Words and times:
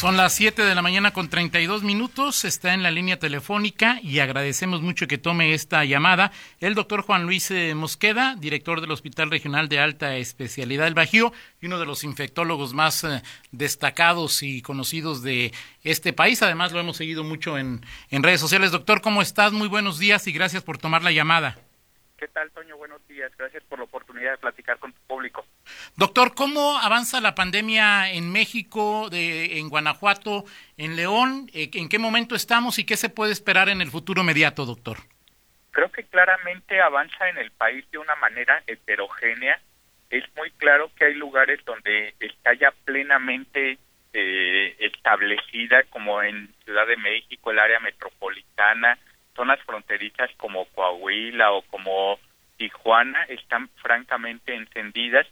Son 0.00 0.16
las 0.16 0.32
7 0.32 0.62
de 0.62 0.74
la 0.74 0.80
mañana 0.80 1.12
con 1.12 1.28
32 1.28 1.82
minutos, 1.82 2.46
está 2.46 2.72
en 2.72 2.82
la 2.82 2.90
línea 2.90 3.18
telefónica 3.18 3.98
y 4.02 4.20
agradecemos 4.20 4.80
mucho 4.80 5.06
que 5.06 5.18
tome 5.18 5.52
esta 5.52 5.84
llamada 5.84 6.32
el 6.58 6.74
doctor 6.74 7.02
Juan 7.02 7.24
Luis 7.24 7.50
eh, 7.50 7.74
Mosqueda, 7.74 8.34
director 8.38 8.80
del 8.80 8.92
Hospital 8.92 9.30
Regional 9.30 9.68
de 9.68 9.78
Alta 9.78 10.16
Especialidad 10.16 10.84
del 10.84 10.94
Bajío 10.94 11.34
y 11.60 11.66
uno 11.66 11.78
de 11.78 11.84
los 11.84 12.02
infectólogos 12.02 12.72
más 12.72 13.04
eh, 13.04 13.20
destacados 13.52 14.42
y 14.42 14.62
conocidos 14.62 15.22
de 15.22 15.52
este 15.84 16.14
país. 16.14 16.42
Además, 16.42 16.72
lo 16.72 16.80
hemos 16.80 16.96
seguido 16.96 17.22
mucho 17.22 17.58
en, 17.58 17.82
en 18.08 18.22
redes 18.22 18.40
sociales. 18.40 18.70
Doctor, 18.70 19.02
¿cómo 19.02 19.20
estás? 19.20 19.52
Muy 19.52 19.68
buenos 19.68 19.98
días 19.98 20.26
y 20.26 20.32
gracias 20.32 20.62
por 20.62 20.78
tomar 20.78 21.02
la 21.02 21.12
llamada. 21.12 21.58
¿Qué 22.16 22.26
tal, 22.28 22.50
Toño? 22.52 22.78
Buenos 22.78 23.06
días. 23.06 23.30
Gracias 23.36 23.62
por 23.64 23.78
la 23.78 23.84
oportunidad 23.84 24.30
de 24.30 24.38
platicar 24.38 24.78
con 24.78 24.94
tu 24.94 25.00
público. 25.06 25.44
Doctor, 25.96 26.34
¿cómo 26.34 26.78
avanza 26.78 27.20
la 27.20 27.34
pandemia 27.34 28.10
en 28.10 28.32
México, 28.32 29.08
de, 29.10 29.58
en 29.58 29.68
Guanajuato, 29.68 30.44
en 30.76 30.96
León? 30.96 31.50
Eh, 31.52 31.70
¿En 31.74 31.88
qué 31.88 31.98
momento 31.98 32.34
estamos 32.34 32.78
y 32.78 32.84
qué 32.84 32.96
se 32.96 33.10
puede 33.10 33.32
esperar 33.32 33.68
en 33.68 33.80
el 33.80 33.90
futuro 33.90 34.22
inmediato, 34.22 34.64
doctor? 34.64 34.98
Creo 35.72 35.92
que 35.92 36.04
claramente 36.04 36.80
avanza 36.80 37.28
en 37.28 37.38
el 37.38 37.50
país 37.50 37.84
de 37.90 37.98
una 37.98 38.16
manera 38.16 38.62
heterogénea. 38.66 39.60
Es 40.08 40.24
muy 40.36 40.50
claro 40.52 40.90
que 40.96 41.04
hay 41.04 41.14
lugares 41.14 41.64
donde 41.64 42.14
está 42.18 42.54
ya 42.54 42.72
plenamente 42.84 43.78
eh, 44.12 44.76
establecida, 44.80 45.84
como 45.90 46.22
en 46.22 46.52
Ciudad 46.64 46.86
de 46.86 46.96
México, 46.96 47.50
el 47.50 47.60
área 47.60 47.78
metropolitana, 47.78 48.98
zonas 49.36 49.60
fronterizas 49.64 50.30
como 50.36 50.64
Coahuila 50.66 51.52
o 51.52 51.62
como 51.62 52.18
Tijuana 52.56 53.22
están 53.24 53.68
francamente 53.76 54.54
encendidas, 54.54 55.26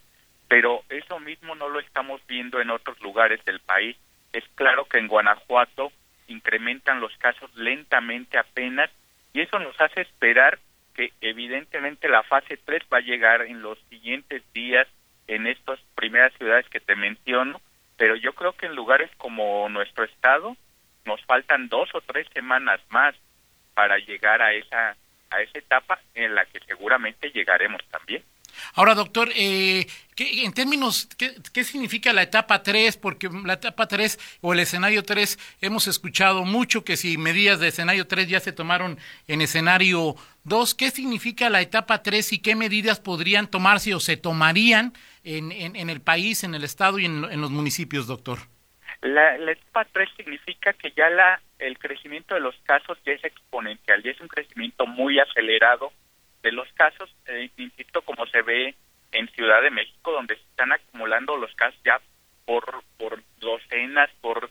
pero 0.48 0.82
eso 0.88 1.20
mismo 1.20 1.54
no 1.54 1.68
lo 1.68 1.78
estamos 1.78 2.20
viendo 2.26 2.60
en 2.60 2.70
otros 2.70 3.00
lugares 3.00 3.44
del 3.44 3.60
país. 3.60 3.96
Es 4.32 4.44
claro 4.54 4.86
que 4.86 4.98
en 4.98 5.06
Guanajuato 5.06 5.92
incrementan 6.26 7.00
los 7.00 7.16
casos 7.18 7.54
lentamente 7.54 8.38
apenas 8.38 8.90
y 9.32 9.40
eso 9.40 9.58
nos 9.58 9.78
hace 9.80 10.00
esperar 10.00 10.58
que 10.94 11.12
evidentemente 11.20 12.08
la 12.08 12.22
fase 12.22 12.56
3 12.56 12.82
va 12.92 12.98
a 12.98 13.02
llegar 13.02 13.42
en 13.42 13.62
los 13.62 13.78
siguientes 13.88 14.42
días 14.52 14.88
en 15.26 15.46
estas 15.46 15.78
primeras 15.94 16.32
ciudades 16.34 16.68
que 16.68 16.80
te 16.80 16.96
menciono, 16.96 17.60
pero 17.96 18.16
yo 18.16 18.32
creo 18.32 18.52
que 18.54 18.66
en 18.66 18.74
lugares 18.74 19.10
como 19.16 19.68
nuestro 19.68 20.04
estado 20.04 20.56
nos 21.04 21.22
faltan 21.24 21.68
dos 21.68 21.88
o 21.94 22.00
tres 22.00 22.26
semanas 22.32 22.80
más 22.88 23.14
para 23.74 23.98
llegar 23.98 24.42
a 24.42 24.52
esa 24.54 24.96
a 25.30 25.42
esa 25.42 25.58
etapa 25.58 26.00
en 26.14 26.34
la 26.34 26.46
que 26.46 26.60
seguramente 26.60 27.30
llegaremos 27.30 27.84
también. 27.90 28.24
Ahora, 28.74 28.94
doctor, 28.94 29.30
eh, 29.36 29.86
¿qué, 30.14 30.44
en 30.44 30.52
términos, 30.52 31.08
¿qué, 31.18 31.34
¿qué, 31.52 31.64
significa 31.64 32.12
la 32.12 32.22
etapa 32.22 32.62
3? 32.62 32.96
Porque 32.96 33.28
la 33.44 33.54
etapa 33.54 33.86
3 33.86 34.38
o 34.40 34.52
el 34.52 34.60
escenario 34.60 35.02
3, 35.02 35.38
hemos 35.60 35.86
escuchado 35.86 36.44
mucho 36.44 36.84
que 36.84 36.96
si 36.96 37.18
medidas 37.18 37.60
de 37.60 37.68
escenario 37.68 38.06
3 38.06 38.28
ya 38.28 38.40
se 38.40 38.52
tomaron 38.52 38.98
en 39.26 39.40
escenario 39.40 40.16
2, 40.44 40.74
¿qué 40.74 40.90
significa 40.90 41.50
la 41.50 41.60
etapa 41.60 42.02
3 42.02 42.32
y 42.32 42.38
qué 42.40 42.56
medidas 42.56 43.00
podrían 43.00 43.50
tomarse 43.50 43.94
o 43.94 44.00
se 44.00 44.16
tomarían 44.16 44.92
en, 45.24 45.52
en, 45.52 45.90
el 45.90 46.00
país, 46.00 46.44
en 46.44 46.54
el 46.54 46.64
Estado 46.64 46.98
y 46.98 47.04
en, 47.04 47.24
en 47.24 47.40
los 47.40 47.50
municipios, 47.50 48.06
doctor? 48.06 48.38
La, 49.02 49.38
la 49.38 49.52
etapa 49.52 49.86
3 49.92 50.08
significa 50.16 50.72
que 50.72 50.92
ya 50.96 51.08
la 51.10 51.40
el 51.58 51.78
crecimiento 51.78 52.34
de 52.34 52.40
los 52.40 52.54
casos 52.64 52.98
ya 53.04 53.12
es 53.12 53.24
exponencial, 53.24 54.02
ya 54.02 54.10
es 54.10 54.20
un 54.20 54.28
crecimiento 54.28 54.86
muy 54.86 55.18
acelerado 55.18 55.92
de 56.42 56.52
los 56.52 56.70
casos, 56.72 57.14
eh, 57.26 57.50
insisto, 57.56 58.02
como 58.02 58.26
se 58.26 58.42
ve 58.42 58.74
en 59.12 59.28
Ciudad 59.28 59.62
de 59.62 59.70
México, 59.70 60.12
donde 60.12 60.36
se 60.36 60.42
están 60.42 60.72
acumulando 60.72 61.36
los 61.36 61.54
casos 61.54 61.80
ya 61.84 62.00
por, 62.44 62.82
por 62.96 63.22
docenas, 63.38 64.10
por 64.20 64.50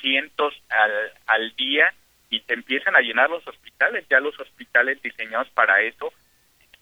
cientos 0.00 0.54
al, 0.68 1.12
al 1.26 1.56
día 1.56 1.92
y 2.30 2.40
se 2.40 2.54
empiezan 2.54 2.96
a 2.96 3.00
llenar 3.00 3.30
los 3.30 3.46
hospitales, 3.46 4.06
ya 4.08 4.20
los 4.20 4.38
hospitales 4.38 5.00
diseñados 5.02 5.48
para 5.50 5.80
eso 5.82 6.12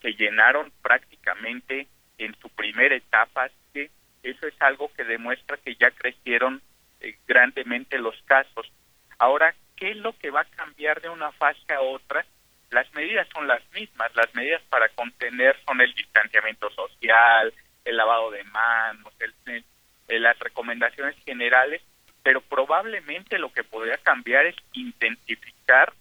se 0.01 0.13
llenaron 0.15 0.73
prácticamente 0.83 1.87
en 2.19 2.35
su 2.41 2.49
primera 2.51 2.95
etapa, 2.95 3.45
así 3.45 3.55
que 3.73 3.91
eso 4.23 4.47
es 4.47 4.55
algo 4.61 4.91
que 4.95 5.05
demuestra 5.05 5.57
que 5.57 5.77
ya 5.77 5.91
crecieron 5.91 6.61
eh, 7.01 7.17
grandemente 7.27 7.99
los 7.99 8.21
casos. 8.23 8.71
Ahora, 9.19 9.55
¿qué 9.77 9.93
es 9.93 9.97
lo 9.97 10.17
que 10.19 10.31
va 10.31 10.41
a 10.41 10.57
cambiar 10.57 11.01
de 11.01 11.09
una 11.09 11.33
fase 11.33 11.73
a 11.73 11.81
otra? 11.81 12.25
Las 12.73 12.93
medidas 12.95 13.29
son 13.33 13.47
las 13.47 13.63
mismas, 13.73 14.15
las 14.17 14.35
medidas 14.35 14.63
para 14.71 14.89
contener 14.89 15.57
son 15.67 15.81
el 15.83 15.93
distanciamiento 15.95 16.71
social, 16.71 17.53
el 17.85 17.97
lavado 17.97 18.31
de 18.31 18.43
manos, 18.45 19.13
el, 19.21 19.63
el, 20.09 20.23
las 20.23 20.39
recomendaciones 20.39 21.15
generales, 21.25 21.83
pero 22.23 22.41
probablemente 22.41 23.39
lo 23.39 23.53
que 23.53 23.63
podría 23.63 23.99
cambiar 23.99 24.47
es 24.47 24.57
intensificar 24.73 25.93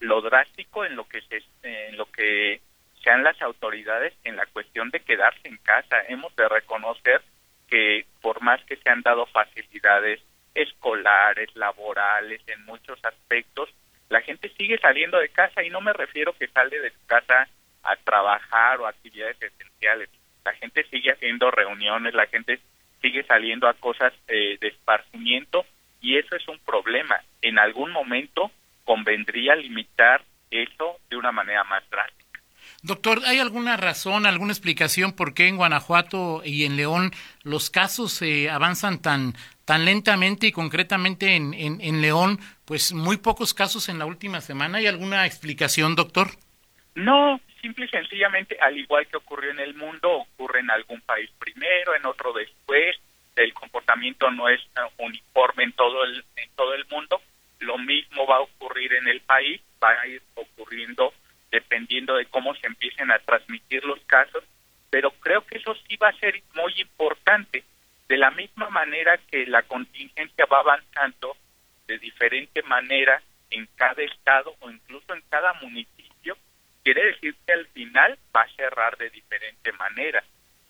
lo 0.00 0.20
drástico 0.20 0.84
en 0.84 0.96
lo 0.96 1.08
que 1.08 1.20
se 1.22 1.42
en 1.62 1.96
lo 1.96 2.06
que 2.06 2.60
sean 3.02 3.22
las 3.22 3.40
autoridades 3.40 4.12
en 4.24 4.36
la 4.36 4.46
cuestión 4.46 4.90
de 4.90 5.00
quedarse 5.00 5.46
en 5.46 5.58
casa. 5.58 6.02
Hemos 6.08 6.34
de 6.34 6.48
reconocer 6.48 7.22
que 7.68 8.06
por 8.20 8.42
más 8.42 8.60
que 8.64 8.76
se 8.76 8.90
han 8.90 9.02
dado 9.02 9.26
facilidades 9.26 10.20
escolares, 10.54 11.54
laborales, 11.54 12.40
en 12.48 12.64
muchos 12.64 12.98
aspectos, 13.04 13.68
la 14.08 14.20
gente 14.22 14.50
sigue 14.56 14.78
saliendo 14.78 15.18
de 15.18 15.28
casa 15.28 15.62
y 15.62 15.70
no 15.70 15.80
me 15.80 15.92
refiero 15.92 16.32
que 16.32 16.48
sale 16.48 16.80
de 16.80 16.90
su 16.90 17.06
casa 17.06 17.48
a 17.82 17.96
trabajar 17.96 18.80
o 18.80 18.86
actividades 18.86 19.40
esenciales. 19.40 20.08
La 20.44 20.52
gente 20.54 20.84
sigue 20.90 21.12
haciendo 21.12 21.50
reuniones, 21.50 22.14
la 22.14 22.26
gente 22.26 22.60
sigue 23.00 23.22
saliendo 23.24 23.68
a 23.68 23.74
cosas 23.74 24.12
eh, 24.28 24.56
de 24.60 24.68
esparcimiento 24.68 25.64
y 26.00 26.16
eso 26.16 26.36
es 26.36 26.48
un 26.48 26.58
problema. 26.60 27.20
En 27.42 27.58
algún 27.58 27.90
momento 27.90 28.50
convendría 28.84 29.54
limitar 29.54 30.22
eso 30.50 30.98
de 31.10 31.16
una 31.16 31.32
manera 31.32 31.64
más 31.64 31.88
drástica. 31.90 32.27
Doctor, 32.82 33.22
¿hay 33.26 33.40
alguna 33.40 33.76
razón, 33.76 34.24
alguna 34.24 34.52
explicación 34.52 35.12
por 35.12 35.34
qué 35.34 35.48
en 35.48 35.56
Guanajuato 35.56 36.42
y 36.44 36.64
en 36.64 36.76
León 36.76 37.10
los 37.42 37.70
casos 37.70 38.22
eh, 38.22 38.48
avanzan 38.48 39.02
tan, 39.02 39.34
tan 39.64 39.84
lentamente 39.84 40.46
y 40.46 40.52
concretamente 40.52 41.34
en, 41.34 41.54
en, 41.54 41.80
en, 41.80 42.00
León, 42.00 42.38
pues 42.64 42.92
muy 42.92 43.16
pocos 43.16 43.52
casos 43.52 43.88
en 43.88 43.98
la 43.98 44.06
última 44.06 44.40
semana? 44.40 44.78
¿Hay 44.78 44.86
alguna 44.86 45.26
explicación, 45.26 45.96
doctor? 45.96 46.28
No, 46.94 47.40
simple 47.60 47.86
y 47.86 47.88
sencillamente, 47.88 48.56
al 48.60 48.78
igual 48.78 49.08
que 49.08 49.16
ocurrió 49.16 49.50
en 49.50 49.58
el 49.58 49.74
mundo, 49.74 50.10
ocurre 50.10 50.60
en 50.60 50.70
algún 50.70 51.00
país 51.00 51.28
primero, 51.36 51.96
en 51.96 52.06
otro 52.06 52.32
después, 52.32 52.96
el 53.34 53.52
comportamiento 53.54 54.30
no 54.30 54.48
es 54.48 54.60
uniforme 54.98 55.64
en 55.64 55.72
todo 55.72 56.04
el, 56.04 56.24
en 56.36 56.50
todo 56.54 56.74
el 56.74 56.86
mundo, 56.86 57.20
lo 57.58 57.76
mismo 57.78 58.24
va 58.26 58.36
a 58.36 58.40
ocurrir 58.40 58.94
en 58.94 59.08
el 59.08 59.20
país, 59.22 59.60
va 59.82 60.00
a 60.00 60.06
ir 60.06 60.22
ocurriendo 60.34 61.12
dependiendo 61.50 62.16
de 62.16 62.26
cómo 62.26 62.54
se 62.54 62.66
empiecen 62.66 63.10
a 63.10 63.18
transmitir 63.20 63.84
los 63.84 64.00
casos, 64.04 64.44
pero 64.90 65.10
creo 65.12 65.44
que 65.46 65.58
eso 65.58 65.74
sí 65.86 65.96
va 65.96 66.08
a 66.08 66.18
ser 66.18 66.42
muy 66.54 66.72
importante. 66.80 67.64
De 68.08 68.16
la 68.16 68.30
misma 68.30 68.70
manera 68.70 69.18
que 69.30 69.46
la 69.46 69.62
contingencia 69.62 70.46
va 70.46 70.60
avanzando 70.60 71.36
de 71.86 71.98
diferente 71.98 72.62
manera 72.62 73.22
en 73.50 73.68
cada 73.76 74.02
estado 74.02 74.54
o 74.60 74.70
incluso 74.70 75.14
en 75.14 75.22
cada 75.28 75.52
municipio, 75.54 76.36
quiere 76.82 77.04
decir 77.06 77.34
que 77.46 77.52
al 77.52 77.66
final 77.68 78.18
va 78.34 78.42
a 78.42 78.56
cerrar 78.56 78.96
de 78.96 79.10
diferente 79.10 79.72
manera. 79.72 80.22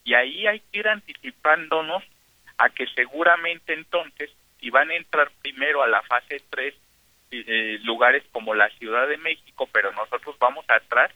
Y 0.04 0.14
ahí 0.14 0.46
hay 0.46 0.60
que 0.60 0.78
ir 0.78 0.88
anticipándonos 0.88 2.02
a 2.56 2.70
que 2.70 2.86
seguramente 2.88 3.72
entonces, 3.72 4.30
si 4.58 4.70
van 4.70 4.90
a 4.90 4.96
entrar 4.96 5.30
primero 5.42 5.82
a 5.82 5.86
la 5.86 6.02
fase 6.02 6.42
3 6.50 6.74
eh, 7.30 7.78
lugares 7.82 8.24
como 8.32 8.54
la 8.54 8.68
Ciudad 8.70 9.06
de 9.08 9.18
México, 9.18 9.68
pero 9.72 9.92
nosotros 9.92 10.36
vamos 10.38 10.64
atrás, 10.68 11.10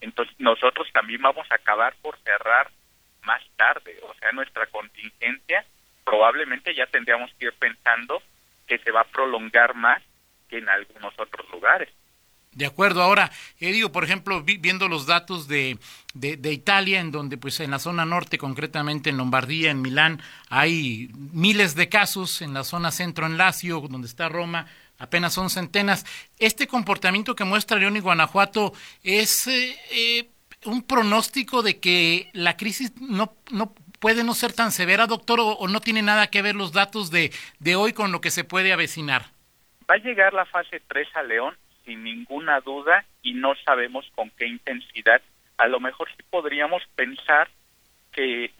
entonces 0.00 0.34
nosotros 0.38 0.88
también 0.92 1.22
vamos 1.22 1.46
a 1.50 1.56
acabar 1.56 1.94
por 2.02 2.18
cerrar 2.18 2.70
más 3.22 3.42
tarde, 3.56 3.98
o 4.02 4.14
sea, 4.14 4.32
nuestra 4.32 4.66
contingencia 4.66 5.64
probablemente 6.06 6.72
ya 6.74 6.86
tendríamos 6.86 7.30
que 7.34 7.46
ir 7.46 7.52
pensando 7.54 8.22
que 8.66 8.78
se 8.78 8.92
va 8.92 9.00
a 9.00 9.08
prolongar 9.08 9.74
más 9.74 10.00
que 10.48 10.58
en 10.58 10.68
algunos 10.68 11.12
otros 11.18 11.46
lugares. 11.50 11.88
De 12.52 12.64
acuerdo. 12.64 13.02
Ahora, 13.02 13.30
eh, 13.60 13.70
digo, 13.70 13.92
por 13.92 14.04
ejemplo, 14.04 14.42
vi, 14.42 14.56
viendo 14.56 14.88
los 14.88 15.04
datos 15.04 15.46
de, 15.46 15.78
de, 16.14 16.38
de, 16.38 16.52
Italia, 16.54 17.00
en 17.00 17.10
donde, 17.10 17.36
pues, 17.36 17.60
en 17.60 17.70
la 17.70 17.78
zona 17.78 18.06
norte, 18.06 18.38
concretamente 18.38 19.10
en 19.10 19.18
Lombardía, 19.18 19.70
en 19.70 19.82
Milán, 19.82 20.22
hay 20.48 21.10
miles 21.12 21.74
de 21.74 21.90
casos, 21.90 22.40
en 22.40 22.54
la 22.54 22.64
zona 22.64 22.92
centro, 22.92 23.26
en 23.26 23.36
Lazio, 23.36 23.80
donde 23.90 24.08
está 24.08 24.30
Roma, 24.30 24.68
apenas 24.98 25.34
son 25.34 25.50
centenas. 25.50 26.04
Este 26.38 26.66
comportamiento 26.66 27.34
que 27.34 27.44
muestra 27.44 27.78
León 27.78 27.96
y 27.96 28.00
Guanajuato 28.00 28.72
es 29.02 29.46
eh, 29.46 29.76
eh, 29.90 30.30
un 30.64 30.82
pronóstico 30.82 31.62
de 31.62 31.78
que 31.80 32.30
la 32.32 32.56
crisis 32.56 32.92
no, 33.00 33.34
no 33.50 33.74
puede 34.00 34.24
no 34.24 34.34
ser 34.34 34.52
tan 34.52 34.72
severa, 34.72 35.06
doctor, 35.06 35.40
o, 35.40 35.68
no 35.68 35.80
tiene 35.80 36.02
nada 36.02 36.28
que 36.28 36.42
ver 36.42 36.54
los 36.54 36.72
datos 36.72 37.10
de, 37.10 37.32
de 37.58 37.76
hoy 37.76 37.92
con 37.92 38.12
lo 38.12 38.20
que 38.20 38.30
se 38.30 38.44
puede 38.44 38.72
avecinar. 38.72 39.26
Va 39.88 39.94
a 39.94 39.98
llegar 39.98 40.32
la 40.32 40.44
fase 40.46 40.80
3 40.86 41.08
a 41.14 41.22
León 41.22 41.56
sin 41.84 42.02
ninguna 42.02 42.60
duda 42.60 43.04
y 43.22 43.34
no 43.34 43.54
sabemos 43.64 44.04
con 44.14 44.30
qué 44.30 44.46
intensidad. 44.46 45.22
A 45.56 45.68
lo 45.68 45.80
mejor 45.80 46.08
sí 46.16 46.22
podríamos 46.28 46.82
pensar 46.94 47.48
que, 48.12 48.50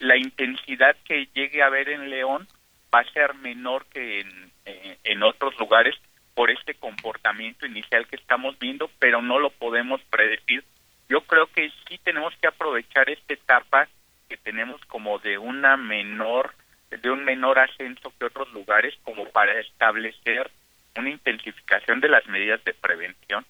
la 0.00 0.16
intensidad 0.16 0.96
que 1.04 1.28
llegue 1.34 1.62
a 1.62 1.66
haber 1.66 1.88
en 1.88 2.10
León 2.10 2.46
va 2.94 3.00
a 3.00 3.12
ser 3.12 3.34
menor 3.34 3.86
que 3.86 4.20
en, 4.20 4.50
eh, 4.68 4.98
en 5.04 5.22
otros 5.22 5.58
lugares 5.58 5.94
por 6.34 6.50
este 6.50 6.74
comportamiento 6.74 7.66
inicial 7.66 8.06
que 8.06 8.16
estamos 8.16 8.58
viendo, 8.58 8.90
pero 8.98 9.22
no 9.22 9.38
lo 9.38 9.50
podemos 9.50 10.00
predecir. 10.10 10.64
Yo 11.08 11.22
creo 11.22 11.46
que 11.46 11.72
sí 11.88 11.98
tenemos 12.04 12.34
que 12.40 12.46
aprovechar 12.46 13.08
esta 13.10 13.34
etapa 13.34 13.88
que 14.28 14.36
tenemos 14.36 14.80
como 14.86 15.18
de 15.18 15.38
una 15.38 15.76
menor 15.76 16.54
de 16.90 17.10
un 17.10 17.24
menor 17.24 17.58
ascenso 17.58 18.12
que 18.18 18.26
otros 18.26 18.50
lugares 18.52 18.94
como 19.02 19.26
para 19.26 19.60
establecer 19.60 20.50
una 20.96 21.10
intensificación 21.10 22.00
de 22.00 22.08
las 22.08 22.26
medidas 22.26 22.62
de 22.64 22.72
prevención. 22.72 23.44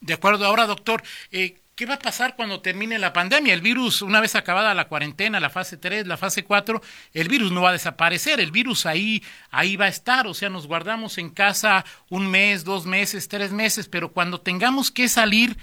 De 0.00 0.14
acuerdo. 0.14 0.44
Ahora, 0.44 0.66
doctor, 0.66 1.02
eh, 1.32 1.56
¿qué 1.76 1.86
va 1.86 1.94
a 1.94 1.98
pasar 1.98 2.36
cuando 2.36 2.60
termine 2.60 2.98
la 2.98 3.12
pandemia? 3.12 3.54
El 3.54 3.60
virus, 3.60 4.02
una 4.02 4.20
vez 4.20 4.34
acabada 4.34 4.74
la 4.74 4.86
cuarentena, 4.86 5.40
la 5.40 5.50
fase 5.50 5.76
3, 5.76 6.06
la 6.06 6.16
fase 6.16 6.44
4, 6.44 6.80
el 7.12 7.28
virus 7.28 7.52
no 7.52 7.62
va 7.62 7.70
a 7.70 7.72
desaparecer, 7.72 8.40
el 8.40 8.50
virus 8.50 8.86
ahí, 8.86 9.22
ahí 9.50 9.76
va 9.76 9.86
a 9.86 9.88
estar, 9.88 10.26
o 10.26 10.34
sea, 10.34 10.48
nos 10.48 10.66
guardamos 10.66 11.18
en 11.18 11.30
casa 11.30 11.84
un 12.08 12.30
mes, 12.30 12.64
dos 12.64 12.86
meses, 12.86 13.28
tres 13.28 13.52
meses, 13.52 13.88
pero 13.88 14.12
cuando 14.12 14.40
tengamos 14.40 14.90
que 14.90 15.08
salir, 15.08 15.56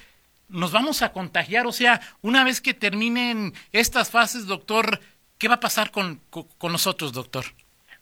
nos 0.50 0.72
vamos 0.72 1.02
a 1.02 1.13
contagiar, 1.13 1.66
o 1.66 1.72
sea, 1.72 2.02
una 2.22 2.44
vez 2.44 2.62
que 2.62 2.74
terminen 2.74 3.54
estas 3.72 4.12
fases, 4.12 4.48
doctor, 4.48 5.00
¿qué 5.38 5.48
va 5.48 5.56
a 5.56 5.60
pasar 5.60 5.92
con, 5.92 6.19
con 6.30 6.72
nosotros, 6.72 7.13
doctor? 7.13 7.46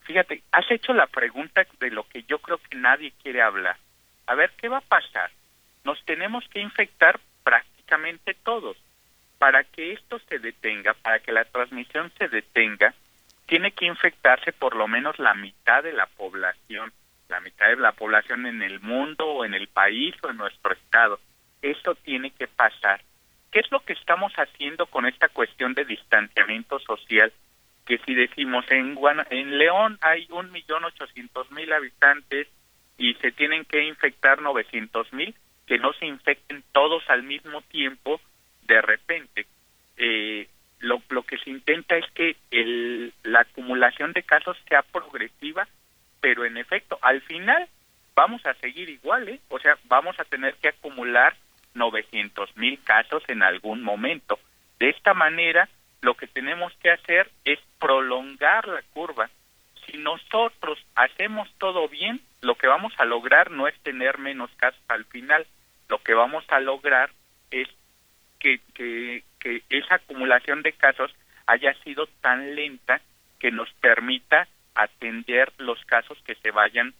Fíjate, 0.02 0.42
has 0.52 0.70
hecho 0.72 0.94
la 0.94 1.06
pregunta 1.06 1.66
de 1.80 1.92
lo 1.92 2.08
que 2.08 2.24
yo 2.24 2.40
creo 2.40 2.58
que 2.58 2.76
nadie 2.76 3.14
quiere 3.22 3.44
hablar. 3.44 3.78
A 4.26 4.34
ver, 4.34 4.52
¿qué 4.58 4.68
va 4.68 4.80
a 4.80 4.82
pasar? 4.82 5.30
nos 5.84 6.04
tenemos 6.06 6.48
que 6.50 6.62
infectar 6.62 7.20
prácticamente 7.90 8.36
todos. 8.44 8.78
Para 9.38 9.64
que 9.64 9.94
esto 9.94 10.20
se 10.28 10.40
detenga, 10.40 10.94
para 10.94 11.20
que 11.20 11.32
la 11.32 11.46
transmisión 11.46 12.12
se 12.18 12.28
detenga, 12.28 12.94
tiene 13.46 13.72
que 13.72 13.86
infectarse 13.86 14.52
por 14.52 14.76
lo 14.76 14.88
menos 14.88 15.18
la 15.18 15.34
mitad 15.34 15.82
de 15.82 15.94
la 15.94 16.06
población, 16.08 16.92
la 17.30 17.40
mitad 17.40 17.68
de 17.68 17.78
la 17.78 17.94
población 17.94 18.46
en 18.46 18.62
el 18.62 18.80
mundo 18.82 19.26
o 19.26 19.46
en 19.46 19.54
el 19.54 19.68
país 19.68 20.14
o 20.24 20.30
en 20.30 20.38
nuestro 20.38 20.74
estado. 20.74 21.20
Eso 21.62 21.96
tiene 21.96 22.32
que 22.32 22.48
pasar. 22.48 23.02
¿Qué 23.52 23.60
es 23.62 23.72
lo 23.72 23.80
que 23.80 23.94
estamos 23.94 24.34
haciendo 24.34 24.86
con 24.88 25.06
esta 25.06 25.30
cuestión 25.30 25.74
de 25.74 25.86
distanciamiento 25.86 26.80
social? 26.80 27.32
Que 27.86 27.98
si 28.00 28.14
decimos 28.14 28.66
en, 28.70 29.00
en 29.30 29.58
León 29.58 29.98
hay 30.02 30.28
un 30.30 30.52
millón 30.52 30.84
ochocientos 30.84 31.50
mil 31.52 31.72
habitantes 31.72 32.48
y 32.98 33.14
se 33.16 33.32
tienen 33.32 33.64
que 33.66 33.84
infectar 33.84 34.42
novecientos 34.42 35.12
mil, 35.14 35.34
que 35.70 35.78
no 35.78 35.94
se 35.94 36.08
infecten 36.08 36.64
todos 36.72 37.08
al 37.12 37.22
mismo 37.22 37.62
tiempo 37.62 38.20
de 38.64 38.82
repente. 38.82 39.46
Eh, 39.98 40.50
lo, 40.80 41.00
lo 41.10 41.22
que 41.22 41.38
se 41.38 41.52
intenta 41.52 41.96
es 41.96 42.10
que 42.16 42.38
el, 42.50 43.14
la 43.22 43.42
acumulación 43.42 44.12
de 44.14 44.24
casos 44.24 44.58
sea 44.68 44.82
progresiva, 44.82 45.68
pero 46.22 46.44
en 46.44 46.58
efecto, 46.58 46.98
al 47.04 47.22
final 47.22 47.68
vamos 48.16 48.44
a 48.48 48.56
seguir 48.56 48.90
igual, 48.90 49.30
¿eh? 49.30 49.40
o 49.50 49.60
sea, 49.60 49.78
vamos 49.84 50.20
a 50.20 50.24
tener 50.24 50.56
que 50.56 50.70
acumular 50.70 51.36
900 51.76 52.58
mil 52.58 52.82
casos 52.84 53.22
en 53.28 53.44
algún 53.44 53.84
momento. 53.84 54.40
De 54.80 54.90
esta 54.90 55.14
manera, 55.14 55.70
lo 56.02 56.16
que 56.16 56.26
tenemos 56.26 56.74
que 56.82 56.90
hacer 56.90 57.30
es 57.46 57.60
prolongar 57.78 58.68
la 58.68 58.82
curva. 58.92 59.30
Si 59.86 60.00
nosotros 60.00 60.80
hacemos 60.96 61.48
todo 61.60 61.88
bien, 61.88 62.22
lo 62.42 62.56
que 62.56 62.66
vamos 62.66 62.94
a 62.98 63.06
lograr 63.06 63.52
no 63.52 63.68
es 63.68 63.80
tener 63.82 64.18
menos 64.18 64.50
casos 64.58 64.82
al 64.88 65.06
final, 65.06 65.46
lo 65.90 66.02
que 66.02 66.14
vamos 66.14 66.46
a 66.48 66.60
lograr 66.60 67.10
es 67.52 67.68
que, 68.40 68.62
que, 68.74 69.24
esa 69.70 69.96
acumulación 69.96 70.62
de 70.62 70.74
casos 70.74 71.14
haya 71.48 71.74
sido 71.84 72.08
tan 72.22 72.56
lenta 72.56 73.02
que 73.40 73.52
nos 73.52 73.72
permita 73.82 74.48
atender 74.76 75.52
los 75.58 75.84
casos 75.86 76.18
que 76.24 76.36
se 76.36 76.52
vayan 76.52 76.94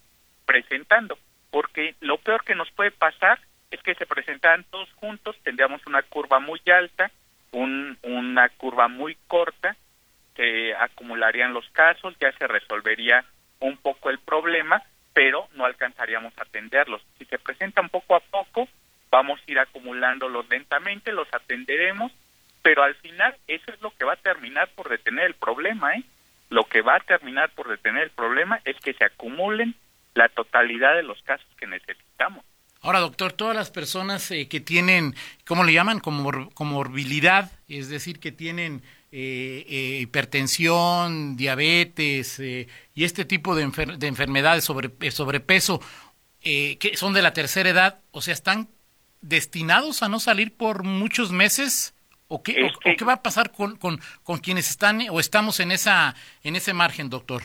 presentando. 0.46 1.18
Porque 1.52 1.96
lo 2.00 2.18
peor 2.18 2.44
que 2.44 2.56
nos 2.56 2.72
puede 2.72 2.92
pasar 2.92 3.40
es 3.72 3.82
que 3.84 3.96
se 3.96 4.06
presentaran 4.06 4.66
todos 4.72 4.92
juntos, 4.94 5.36
tendríamos 5.44 5.86
una 5.86 6.02
curva 6.02 6.40
muy 6.40 6.62
alta, 6.74 7.12
un, 7.52 7.98
una 8.02 8.50
curva 8.50 8.88
muy 8.88 9.16
corta, 9.28 9.76
se 10.36 10.74
acumularían 10.76 11.54
los 11.54 11.70
casos, 11.70 12.16
ya 12.20 12.32
se 12.34 12.48
resolvería 12.48 13.26
un 13.60 13.78
poco 13.78 14.10
el 14.10 14.20
problema, 14.20 14.82
pero 15.20 15.50
no 15.54 15.66
alcanzaríamos 15.66 16.32
a 16.38 16.44
atenderlos. 16.44 17.02
Si 17.18 17.26
se 17.26 17.38
presentan 17.38 17.90
poco 17.90 18.16
a 18.16 18.22
poco, 18.22 18.70
vamos 19.12 19.38
a 19.42 19.52
ir 19.52 19.60
acumulándolos 19.60 20.48
lentamente, 20.48 21.12
los 21.12 21.28
atenderemos, 21.34 22.14
pero 22.62 22.84
al 22.84 22.96
final 22.96 23.36
eso 23.46 23.66
es 23.68 23.82
lo 23.82 23.92
que 23.92 24.06
va 24.06 24.14
a 24.14 24.16
terminar 24.16 24.70
por 24.76 24.88
detener 24.88 25.26
el 25.26 25.34
problema, 25.34 25.94
¿eh? 25.94 26.06
Lo 26.50 26.64
que 26.64 26.82
va 26.82 26.96
a 26.96 27.00
terminar 27.02 27.50
por 27.50 27.68
detener 27.68 28.04
el 28.04 28.12
problema 28.12 28.62
es 28.64 28.78
que 28.78 28.94
se 28.94 29.04
acumulen 29.04 29.76
la 30.14 30.30
totalidad 30.30 30.96
de 30.96 31.04
los 31.04 31.22
casos 31.24 31.50
que 31.58 31.68
necesitamos. 31.68 32.46
Ahora, 32.82 33.02
doctor, 33.02 33.34
todas 33.34 33.58
las 33.58 33.72
personas 33.72 34.32
eh, 34.32 34.48
que 34.48 34.62
tienen, 34.62 35.16
¿cómo 35.46 35.66
le 35.66 35.74
llaman? 35.74 36.00
Como 36.00 36.50
comorbilidad, 36.52 37.52
es 37.68 37.90
decir, 37.90 38.22
que 38.22 38.32
tienen 38.32 38.84
eh, 39.12 39.66
eh, 39.68 40.00
hipertensión, 40.02 41.36
diabetes 41.36 42.40
y 42.40 43.04
este 43.04 43.26
tipo 43.26 43.56
de, 43.56 43.66
de 43.98 44.08
enfermedades, 44.08 44.64
sobre, 44.64 44.90
sobrepeso, 45.12 45.82
que 46.42 46.92
son 46.96 47.14
de 47.14 47.22
la 47.22 47.34
tercera 47.34 47.70
edad, 47.70 48.00
o 48.12 48.22
sea, 48.22 48.34
están 48.34 48.70
destinados 49.22 50.04
a 50.04 50.10
no 50.10 50.20
salir 50.20 50.56
por 50.56 50.84
muchos 50.84 51.32
meses? 51.32 51.96
¿O 52.28 52.44
qué, 52.44 52.70
qué 52.84 53.06
va 53.06 53.14
a 53.14 53.24
pasar 53.24 53.52
con, 53.52 53.76
con, 53.78 54.00
con, 54.24 54.38
quienes 54.38 54.70
están 54.70 55.02
o 55.10 55.20
estamos 55.20 55.60
en, 55.60 55.72
esa, 55.72 56.14
en 56.44 56.56
ese 56.56 56.74
margen, 56.76 57.10
doctor? 57.10 57.42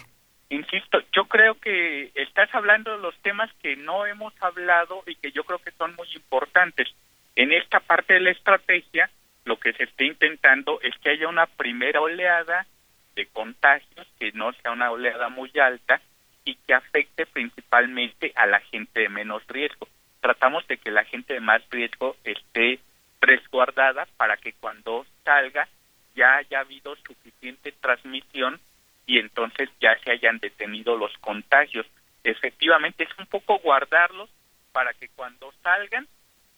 Insisto, 0.51 0.99
yo 1.17 1.25
creo 1.25 1.59
que 1.59 2.13
estás 2.15 2.55
hablando 2.55 2.95
de 2.95 2.99
los 2.99 3.17
temas 3.23 3.51
que 3.63 3.77
no 3.77 4.05
hemos 4.05 4.35
hablado 4.43 5.03
y 5.07 5.17
que 5.17 5.33
yo 5.33 5.45
creo 5.45 5.59
que 5.59 5.71
son 5.73 5.95
muy 5.97 6.07
importantes. 6.15 6.89
En 7.35 7.51
esta 7.51 7.81
parte 7.81 8.13
de 8.13 8.21
la 8.21 8.31
estrategia, 8.31 9.11
lo 9.45 9.59
que 9.59 9.73
se 9.73 9.85
está 9.85 10.05
intentando 10.05 10.81
es 10.81 10.97
que 10.99 11.11
haya 11.11 11.29
una 11.29 11.47
primera 11.47 12.01
oleada 12.01 12.67
de 13.15 13.27
contagios, 13.27 14.07
que 14.19 14.33
no 14.33 14.53
sea 14.55 14.73
una 14.73 14.91
oleada 14.91 15.29
muy 15.29 15.51
alta 15.59 16.01
y 16.45 16.57
que 16.57 16.75
afecte 16.75 17.27
principalmente 17.27 18.33
a 18.35 18.47
la 18.47 18.61
gente 18.61 19.01
de 19.01 19.09
menos 19.09 19.47
riesgo 19.49 19.87
tratamos 20.25 20.67
de 20.69 20.79
que 20.79 20.91
la 20.91 21.05
gente 21.05 21.35
de 21.35 21.41
más 21.41 21.61
riesgo 21.69 22.17
esté 22.25 22.81
resguardada 23.21 24.07
para 24.17 24.39
que 24.39 24.55
cuando 24.55 25.05
salga 25.23 25.69
ya 26.15 26.37
haya 26.37 26.61
habido 26.61 26.97
suficiente 26.97 27.73
transmisión 27.73 28.59
y 29.05 29.19
entonces 29.19 29.69
ya 29.83 29.95
se 29.99 30.13
hayan 30.13 30.39
detenido 30.39 30.97
los 30.97 31.13
contagios. 31.19 31.87
Efectivamente 32.23 33.05
es 33.05 33.11
un 33.19 33.27
poco 33.27 33.59
guardarlos 33.59 34.31
para 34.73 34.95
que 34.95 35.09
cuando 35.09 35.53
salgan 35.63 36.09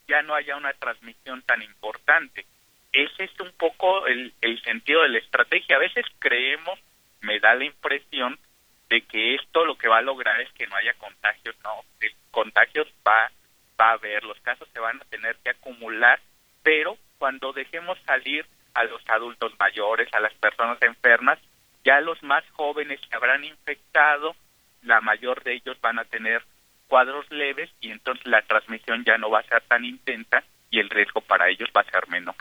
ya 0.06 0.22
no 0.22 0.37
haya 0.37 0.56
una 0.56 0.72
transmisión 0.75 1.42
tan 1.42 1.60
importante. 1.60 2.46
Ese 2.96 3.24
es 3.24 3.40
un 3.40 3.52
poco 3.52 4.06
el, 4.06 4.32
el 4.40 4.62
sentido 4.62 5.02
de 5.02 5.10
la 5.10 5.18
estrategia. 5.18 5.76
A 5.76 5.80
veces 5.80 6.06
creemos, 6.18 6.78
me 7.20 7.38
da 7.40 7.54
la 7.54 7.64
impresión, 7.64 8.38
de 8.88 9.02
que 9.02 9.34
esto 9.34 9.64
lo 9.64 9.76
que 9.76 9.88
va 9.88 9.98
a 9.98 10.02
lograr 10.02 10.40
es 10.40 10.50
que 10.52 10.66
no 10.66 10.76
haya 10.76 10.94
contagios. 10.94 11.56
No, 11.62 11.84
el 12.00 12.12
contagios 12.30 12.88
va 13.06 13.30
va 13.78 13.90
a 13.90 13.92
haber, 13.92 14.24
los 14.24 14.40
casos 14.40 14.66
se 14.72 14.80
van 14.80 14.96
a 14.96 15.04
tener 15.04 15.36
que 15.44 15.50
acumular, 15.50 16.18
pero 16.62 16.96
cuando 17.18 17.52
dejemos 17.52 17.98
salir 18.06 18.46
a 18.72 18.84
los 18.84 19.02
adultos 19.08 19.52
mayores, 19.58 20.08
a 20.14 20.20
las 20.20 20.32
personas 20.34 20.80
enfermas, 20.80 21.38
ya 21.84 22.00
los 22.00 22.22
más 22.22 22.42
jóvenes 22.52 23.00
se 23.06 23.14
habrán 23.14 23.44
infectado, 23.44 24.34
la 24.82 25.00
mayor 25.02 25.42
de 25.42 25.54
ellos 25.54 25.78
van 25.82 25.98
a 25.98 26.04
tener 26.04 26.42
cuadros 26.88 27.30
leves 27.30 27.70
y 27.80 27.90
entonces 27.90 28.26
la 28.26 28.42
transmisión 28.42 29.04
ya 29.04 29.18
no 29.18 29.30
va 29.30 29.40
a 29.40 29.48
ser 29.48 29.62
tan 29.62 29.84
intensa 29.84 30.42
y 30.70 30.80
el 30.80 30.88
riesgo 30.88 31.20
para 31.20 31.48
ellos 31.48 31.68
va 31.76 31.82
a 31.82 31.90
ser 31.90 32.08
menor. 32.08 32.34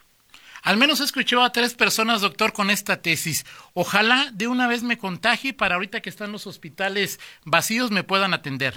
Al 0.66 0.78
menos 0.78 1.00
escuchó 1.00 1.44
a 1.44 1.52
tres 1.52 1.76
personas, 1.76 2.22
doctor, 2.22 2.52
con 2.52 2.72
esta 2.72 3.00
tesis. 3.00 3.46
Ojalá 3.76 4.32
de 4.34 4.48
una 4.48 4.68
vez 4.68 4.82
me 4.82 4.98
contagie 4.98 5.54
para 5.54 5.76
ahorita 5.76 6.02
que 6.02 6.10
están 6.10 6.32
los 6.32 6.48
hospitales 6.48 7.20
vacíos 7.46 7.92
me 7.92 8.04
puedan 8.04 8.34
atender. 8.34 8.74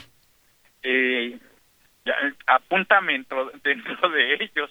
Eh, 0.82 1.38
apúntame 2.46 3.14
dentro, 3.14 3.50
de 4.10 4.34
ellos. 4.34 4.70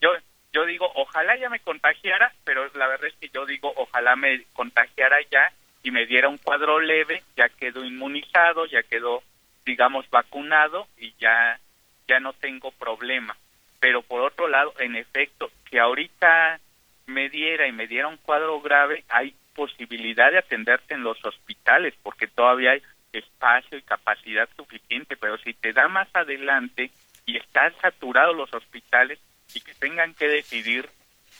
yo, 0.00 0.10
yo 0.54 0.64
digo, 0.64 0.90
ojalá 0.94 1.36
ya 1.36 1.50
me 1.50 1.60
contagiara, 1.60 2.32
pero 2.44 2.66
la 2.76 2.86
verdad 2.86 3.08
es 3.08 3.14
que 3.20 3.28
yo 3.28 3.44
digo, 3.44 3.70
ojalá 3.76 4.16
me 4.16 4.44
contagiara 4.54 5.18
ya 5.30 5.52
y 5.82 5.90
me 5.90 6.06
diera 6.06 6.30
un 6.30 6.38
cuadro 6.38 6.80
leve, 6.80 7.22
ya 7.36 7.50
quedó 7.50 7.84
inmunizado, 7.84 8.64
ya 8.64 8.82
quedó, 8.82 9.22
digamos, 9.66 10.08
vacunado 10.08 10.88
y 10.96 11.12
ya, 11.20 11.60
ya 12.08 12.20
no 12.20 12.32
tengo 12.32 12.70
problema. 12.70 13.36
Pero 13.82 14.02
por 14.02 14.20
otro 14.20 14.46
lado, 14.46 14.72
en 14.78 14.94
efecto, 14.94 15.50
que 15.68 15.80
ahorita 15.80 16.60
me 17.06 17.28
diera 17.28 17.66
y 17.66 17.72
me 17.72 17.88
diera 17.88 18.06
un 18.06 18.16
cuadro 18.16 18.60
grave, 18.60 19.02
hay 19.08 19.34
posibilidad 19.56 20.30
de 20.30 20.38
atenderte 20.38 20.94
en 20.94 21.02
los 21.02 21.18
hospitales, 21.24 21.92
porque 22.00 22.28
todavía 22.28 22.70
hay 22.70 22.82
espacio 23.12 23.76
y 23.76 23.82
capacidad 23.82 24.48
suficiente, 24.56 25.16
pero 25.16 25.36
si 25.38 25.52
te 25.54 25.72
da 25.72 25.88
más 25.88 26.06
adelante 26.14 26.92
y 27.26 27.36
están 27.36 27.74
saturados 27.82 28.36
los 28.36 28.54
hospitales 28.54 29.18
y 29.52 29.60
que 29.60 29.74
tengan 29.74 30.14
que 30.14 30.28
decidir 30.28 30.88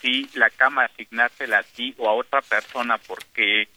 si 0.01 0.29
la 0.35 0.51
cama 0.51 0.87
asignársela 0.87 1.59
a 1.59 1.63
ti 1.63 1.95
o 1.97 2.09
a 2.09 2.15
otra 2.15 2.43
persona 2.43 2.99
porque 2.99 3.69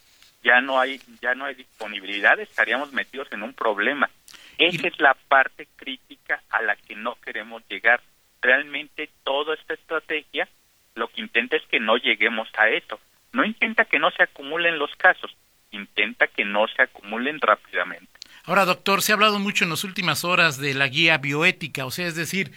ya 0.44 0.60
no 0.60 0.80
hay 0.80 1.00
ya 1.22 1.36
no 1.36 1.46
hay 1.46 1.54
disponibilidad, 1.54 2.40
estaríamos 2.40 2.92
metidos 2.94 3.32
en 3.32 3.44
un 3.44 3.54
problema. 3.54 4.10
Esa 4.58 4.88
es 4.88 5.00
la 5.00 5.14
parte 5.28 5.68
crítica 5.76 6.42
a 6.50 6.64
la 6.64 6.76
que 6.76 6.96
no 6.96 7.14
queremos 7.24 7.62
llegar. 7.70 8.02
Realmente 8.46 9.10
toda 9.24 9.56
esta 9.56 9.74
estrategia 9.74 10.48
lo 10.94 11.08
que 11.08 11.22
intenta 11.22 11.58
es 11.58 11.64
que 11.64 11.80
no 11.80 11.98
lleguemos 11.98 12.48
a 12.56 12.70
eso. 12.70 13.00
No 13.34 13.44
intenta 13.44 13.86
que 13.86 13.98
no 13.98 14.12
se 14.12 14.22
acumulen 14.22 14.78
los 14.78 14.96
casos, 14.98 15.36
intenta 15.72 16.28
que 16.28 16.46
no 16.46 16.68
se 16.68 16.84
acumulen 16.84 17.42
rápidamente. 17.42 18.08
Ahora, 18.44 18.66
doctor, 18.66 19.02
se 19.02 19.12
ha 19.12 19.16
hablado 19.16 19.40
mucho 19.40 19.64
en 19.64 19.72
las 19.72 19.84
últimas 19.84 20.24
horas 20.24 20.60
de 20.60 20.76
la 20.76 20.88
guía 20.88 21.18
bioética, 21.18 21.88
o 21.88 21.92
sea, 21.92 22.06
es 22.06 22.16
decir, 22.16 22.52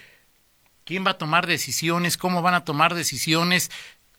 quién 0.84 1.06
va 1.06 1.12
a 1.12 1.18
tomar 1.18 1.46
decisiones, 1.46 2.18
cómo 2.18 2.42
van 2.42 2.54
a 2.54 2.64
tomar 2.66 2.94
decisiones. 2.94 3.70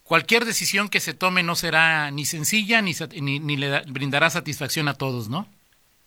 Cualquier 0.02 0.46
decisión 0.46 0.90
que 0.90 1.00
se 1.00 1.14
tome 1.14 1.44
no 1.44 1.54
será 1.54 2.10
ni 2.10 2.26
sencilla 2.26 2.82
ni, 2.82 2.94
ni, 3.22 3.58
le 3.58 3.82
brindará 3.88 4.32
satisfacción 4.32 4.88
a 4.88 4.96
todos, 4.96 5.30
¿no? 5.30 5.48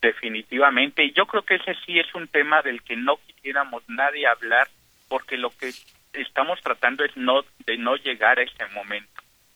Definitivamente. 0.01 1.05
Y 1.05 1.13
yo 1.13 1.27
creo 1.27 1.45
que 1.45 1.55
ese 1.55 1.77
sí 1.87 2.01
es 2.01 2.13
un 2.17 2.27
tema 2.27 2.63
del 2.63 2.83
que 2.83 2.97
no 2.97 3.21
quisiéramos 3.29 3.85
nadie 3.87 4.27
hablar, 4.27 4.69
porque 5.13 5.37
lo 5.37 5.51
que 5.51 5.71
estamos 6.15 6.59
tratando 6.63 7.05
es 7.05 7.15
no 7.19 7.43
de 7.67 7.77
no 7.77 7.97
llegar 7.97 8.39
a 8.39 8.45
ese 8.45 8.67
momento 8.75 9.13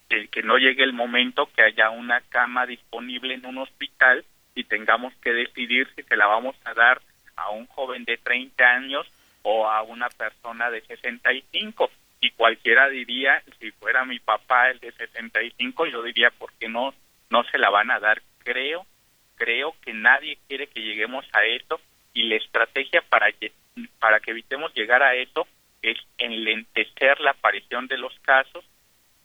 que 0.06 0.42
no 0.42 0.58
llegue 0.58 0.84
el 0.84 0.92
momento 0.92 1.48
que 1.56 1.62
haya 1.62 1.88
una 1.88 2.20
cama 2.28 2.66
disponible 2.66 3.32
en 3.32 3.46
un 3.46 3.56
hospital 3.56 4.22
y 4.54 4.64
tengamos 4.64 5.14
que 5.22 5.32
decidir 5.32 5.88
si 5.96 6.02
se 6.02 6.14
la 6.14 6.26
vamos 6.26 6.54
a 6.66 6.74
dar 6.74 7.00
a 7.36 7.48
un 7.52 7.66
joven 7.68 8.04
de 8.04 8.18
30 8.18 8.64
años 8.64 9.06
o 9.40 9.66
a 9.66 9.80
una 9.80 10.10
persona 10.10 10.70
de 10.70 10.82
65. 10.82 11.90
Y 12.20 12.32
cualquiera 12.32 12.90
diría, 12.90 13.42
si 13.58 13.70
fuera 13.70 14.04
mi 14.04 14.18
papá 14.18 14.68
el 14.68 14.78
de 14.80 14.92
65, 14.92 15.86
yo 15.86 16.02
diría, 16.02 16.30
¿por 16.32 16.52
qué 16.60 16.68
no, 16.68 16.92
no 17.30 17.44
se 17.44 17.56
la 17.56 17.70
van 17.70 17.90
a 17.90 17.98
dar? 17.98 18.20
Creo, 18.44 18.84
creo 19.36 19.74
que 19.80 19.94
nadie 19.94 20.36
quiere 20.48 20.66
que 20.66 20.82
lleguemos 20.82 21.24
a 21.32 21.44
eso 21.46 21.80
y 22.12 22.24
la 22.24 22.36
estrategia 22.36 23.00
para, 23.08 23.30
para 23.98 24.20
que 24.20 24.30
evitemos 24.30 24.72
llegar 24.74 25.02
a 25.02 25.14
eso 25.14 25.46
es 25.82 25.98
enlentecer 26.18 27.20
la 27.20 27.32
aparición 27.32 27.86
de 27.86 27.98
los 27.98 28.18
casos 28.20 28.64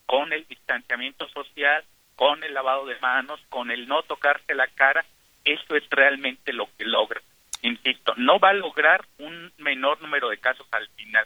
con 0.05 0.33
el 0.33 0.45
distanciamiento 0.47 1.27
social, 1.29 1.83
con 2.15 2.43
el 2.43 2.53
lavado 2.53 2.85
de 2.85 2.99
manos, 2.99 3.39
con 3.49 3.71
el 3.71 3.87
no 3.87 4.03
tocarse 4.03 4.53
la 4.53 4.67
cara, 4.67 5.05
eso 5.43 5.75
es 5.75 5.83
realmente 5.89 6.53
lo 6.53 6.67
que 6.77 6.85
logra. 6.85 7.21
Insisto, 7.61 8.13
no 8.17 8.39
va 8.39 8.49
a 8.49 8.53
lograr 8.53 9.05
un 9.19 9.51
menor 9.57 10.01
número 10.01 10.29
de 10.29 10.37
casos 10.37 10.67
al 10.71 10.87
final, 10.89 11.25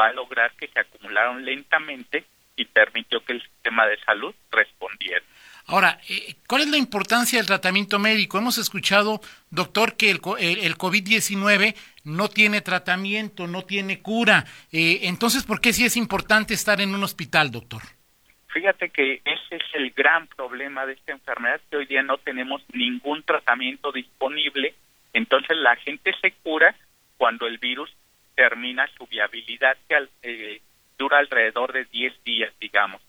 va 0.00 0.06
a 0.06 0.12
lograr 0.12 0.52
que 0.52 0.68
se 0.68 0.80
acumularon 0.80 1.44
lentamente 1.44 2.24
y 2.56 2.64
permitió 2.64 3.24
que 3.24 3.32
el 3.32 3.42
sistema 3.42 3.86
de 3.86 3.98
salud 3.98 4.34
respondiera. 4.50 5.24
Ahora, 5.66 6.00
eh, 6.08 6.34
¿cuál 6.46 6.62
es 6.62 6.68
la 6.68 6.76
importancia 6.76 7.38
del 7.38 7.46
tratamiento 7.46 7.98
médico? 7.98 8.38
Hemos 8.38 8.58
escuchado, 8.58 9.20
doctor, 9.50 9.96
que 9.96 10.10
el, 10.10 10.20
el, 10.38 10.76
COVID-19 10.76 11.74
no 12.04 12.28
tiene 12.28 12.60
tratamiento, 12.60 13.46
no 13.46 13.62
tiene 13.62 14.00
cura. 14.00 14.44
Eh, 14.72 15.00
entonces, 15.02 15.44
¿por 15.44 15.60
qué 15.60 15.72
sí 15.72 15.84
es 15.84 15.96
importante 15.96 16.54
estar 16.54 16.80
en 16.80 16.94
un 16.94 17.04
hospital, 17.04 17.50
doctor? 17.50 17.82
Fíjate 18.52 18.90
que 18.90 19.22
ese 19.24 19.56
es 19.56 19.62
el 19.74 19.90
gran 19.92 20.26
problema 20.26 20.84
de 20.84 20.92
esta 20.92 21.12
enfermedad, 21.12 21.60
que 21.70 21.78
hoy 21.78 21.86
día 21.86 22.02
no 22.02 22.18
tenemos 22.18 22.62
ningún 22.74 23.22
tratamiento 23.22 23.92
disponible, 23.92 24.74
entonces 25.14 25.56
la 25.56 25.76
gente 25.76 26.12
se 26.20 26.32
cura 26.42 26.74
cuando 27.16 27.46
el 27.46 27.56
virus 27.58 27.90
termina 28.34 28.86
su 28.98 29.06
viabilidad, 29.06 29.76
que 29.88 30.08
eh, 30.22 30.60
dura 30.98 31.18
alrededor 31.18 31.72
de 31.72 31.84
10 31.84 32.24
días, 32.24 32.52
digamos. 32.60 33.00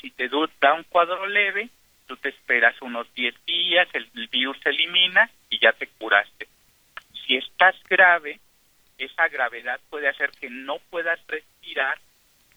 Si 0.00 0.10
te 0.10 0.28
da 0.28 0.74
un 0.74 0.84
cuadro 0.84 1.26
leve, 1.26 1.70
tú 2.10 2.16
te 2.16 2.30
esperas 2.30 2.74
unos 2.82 3.06
10 3.14 3.36
días, 3.46 3.86
el, 3.92 4.10
virus 4.32 4.58
se 4.64 4.70
elimina 4.70 5.30
y 5.48 5.60
ya 5.60 5.70
te 5.70 5.86
curaste. 5.86 6.48
Si 7.24 7.36
estás 7.36 7.76
grave, 7.88 8.40
esa 8.98 9.28
gravedad 9.28 9.78
puede 9.88 10.08
hacer 10.08 10.32
que 10.32 10.50
no 10.50 10.80
puedas 10.90 11.24
respirar 11.28 12.00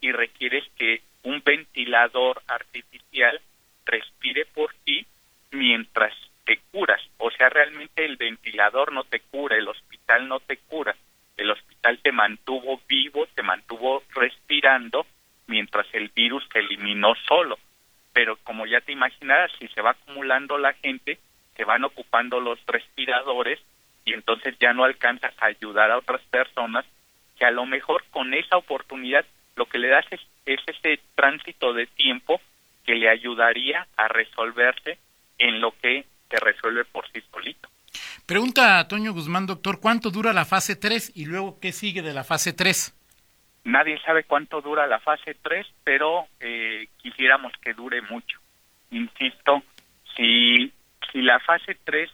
y 0.01 0.11
requieres 0.11 0.63
que 0.75 1.03
un 1.21 1.43
ventilador 1.45 2.41
artificial 2.47 3.39
respire 3.85 4.47
por 4.47 4.73
ti 4.85 5.05
mientras 5.51 6.15
te 6.45 6.57
curas. 6.71 7.01
O 7.19 7.29
sea, 7.29 7.49
realmente 7.49 8.05
el 8.05 8.17
ventilador 8.17 8.91
no 8.91 9.03
te 9.03 9.19
cura, 9.19 9.55
el 9.55 9.67
hospital 9.67 10.27
no 10.27 10.39
te 10.39 10.57
cura. 10.57 10.95
El 11.37 11.51
hospital 11.51 11.99
te 12.01 12.11
mantuvo 12.11 12.81
vivo, 12.87 13.27
te 13.35 13.43
mantuvo 13.43 14.01
respirando 14.15 15.05
mientras 15.45 15.85
el 15.93 16.09
virus 16.09 16.49
te 16.49 16.57
eliminó 16.57 17.13
solo. 17.27 17.59
Pero 18.13 18.37
como 18.43 18.65
ya 18.65 18.81
te 18.81 18.91
imaginarás, 18.91 19.51
si 19.59 19.67
se 19.69 19.81
va 19.81 19.91
acumulando 19.91 20.57
la 20.57 20.73
gente, 20.73 21.19
se 21.55 21.63
van 21.65 21.83
ocupando 21.83 22.39
los 22.39 22.59
respiradores 22.65 23.59
y 24.05 24.13
entonces 24.13 24.55
ya 24.59 24.73
no 24.73 24.83
alcanzas 24.83 25.33
a 25.39 25.47
ayudar 25.47 25.91
a 25.91 25.97
otras 25.97 26.21
personas 26.29 26.85
que 27.37 27.45
a 27.45 27.51
lo 27.51 27.65
mejor 27.65 28.03
con 28.11 28.33
esa 28.33 28.57
oportunidad 28.57 29.25
lo 29.55 29.65
que 29.65 29.79
le 29.79 29.89
das 29.89 30.05
es, 30.11 30.19
ese 30.45 30.99
tránsito 31.15 31.73
de 31.73 31.87
tiempo 31.87 32.41
que 32.85 32.95
le 32.95 33.09
ayudaría 33.09 33.87
a 33.95 34.07
resolverse 34.07 34.97
en 35.37 35.61
lo 35.61 35.71
que 35.81 36.05
se 36.29 36.39
resuelve 36.39 36.85
por 36.85 37.07
sí 37.11 37.23
solito. 37.31 37.69
Pregunta 38.25 38.79
a 38.79 38.87
Toño 38.87 39.13
Guzmán, 39.13 39.45
doctor, 39.45 39.79
¿cuánto 39.79 40.09
dura 40.09 40.33
la 40.33 40.45
fase 40.45 40.75
3 40.75 41.13
y 41.15 41.25
luego 41.25 41.59
qué 41.59 41.71
sigue 41.71 42.01
de 42.01 42.13
la 42.13 42.23
fase 42.23 42.53
3? 42.53 42.93
Nadie 43.65 43.99
sabe 43.99 44.23
cuánto 44.25 44.61
dura 44.61 44.87
la 44.87 44.99
fase 44.99 45.35
3, 45.41 45.65
pero 45.83 46.27
eh, 46.39 46.87
quisiéramos 46.97 47.53
que 47.61 47.73
dure 47.73 48.01
mucho. 48.01 48.39
Insisto, 48.91 49.63
si, 50.15 50.71
si 51.11 51.21
la 51.21 51.39
fase 51.39 51.77
3 51.83 52.09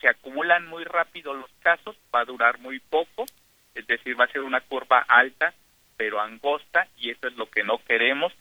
se 0.00 0.08
acumulan 0.08 0.66
muy 0.66 0.84
rápido 0.84 1.34
los 1.34 1.50
casos, 1.60 1.96
va 2.14 2.20
a 2.20 2.24
durar 2.24 2.58
muy 2.58 2.78
poco, 2.78 3.26
es 3.74 3.86
decir, 3.86 4.18
va 4.18 4.24
a 4.24 4.32
ser 4.32 4.42
una 4.42 4.60
curva 4.60 5.04
alta 5.08 5.52
pero 5.96 6.20
angosta 6.20 6.88
y 6.98 7.10
eso 7.10 7.28
es 7.28 7.36
lo 7.36 7.46
que 7.50 7.64
no 7.64 7.78
queremos. 7.78 8.32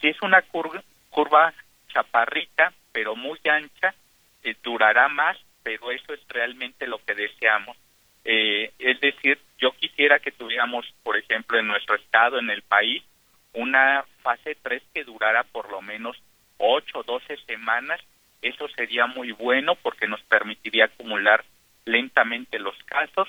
Si 0.00 0.08
es 0.08 0.20
una 0.22 0.42
curva, 0.42 0.82
curva 1.10 1.52
chaparrita, 1.88 2.72
pero 2.92 3.16
muy 3.16 3.38
ancha, 3.44 3.94
eh, 4.42 4.56
durará 4.62 5.08
más, 5.08 5.36
pero 5.62 5.90
eso 5.90 6.12
es 6.12 6.20
realmente 6.28 6.86
lo 6.86 6.98
que 7.04 7.14
deseamos. 7.14 7.76
Eh, 8.24 8.72
es 8.78 9.00
decir, 9.00 9.38
yo 9.62 9.70
quisiera 9.70 10.18
que 10.18 10.32
tuviéramos, 10.32 10.84
por 11.04 11.16
ejemplo, 11.16 11.56
en 11.56 11.68
nuestro 11.68 11.94
estado, 11.94 12.40
en 12.40 12.50
el 12.50 12.62
país, 12.62 13.04
una 13.52 14.04
fase 14.20 14.56
3 14.60 14.82
que 14.92 15.04
durara 15.04 15.44
por 15.44 15.70
lo 15.70 15.80
menos 15.80 16.20
8 16.58 16.98
o 16.98 17.02
12 17.04 17.36
semanas. 17.46 18.00
Eso 18.42 18.66
sería 18.70 19.06
muy 19.06 19.30
bueno 19.30 19.76
porque 19.76 20.08
nos 20.08 20.20
permitiría 20.22 20.86
acumular 20.86 21.44
lentamente 21.84 22.58
los 22.58 22.76
casos 22.82 23.28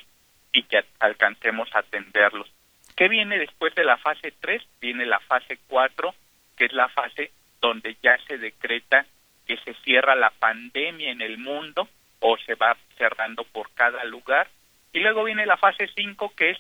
y 0.52 0.64
que 0.64 0.84
alcancemos 1.00 1.70
a 1.76 1.80
atenderlos. 1.80 2.52
¿Qué 2.96 3.10
viene 3.10 3.38
después 3.38 3.76
de 3.76 3.84
la 3.84 3.98
fase 3.98 4.34
3? 4.40 4.64
Viene 4.82 5.06
la 5.06 5.20
fase 5.20 5.60
4, 5.68 6.16
que 6.58 6.66
es 6.66 6.74
la 6.74 6.90
fase 6.90 7.32
donde 7.62 7.96
ya 8.02 8.18
se 8.26 8.40
decreta 8.40 9.06
que 9.46 9.58
se 9.58 9.76
cierra 9.84 10.16
la 10.16 10.32
pandemia 10.32 11.12
en 11.12 11.22
el 11.22 11.38
mundo 11.38 11.88
o 12.22 12.38
se 12.40 12.56
va 12.56 12.76
cerrando 12.98 13.44
por 13.44 13.72
cada 13.76 14.04
lugar. 14.06 14.50
Y 14.94 15.00
luego 15.00 15.24
viene 15.24 15.46
la 15.46 15.58
fase 15.58 15.90
5, 15.96 16.34
que 16.36 16.52
es 16.52 16.58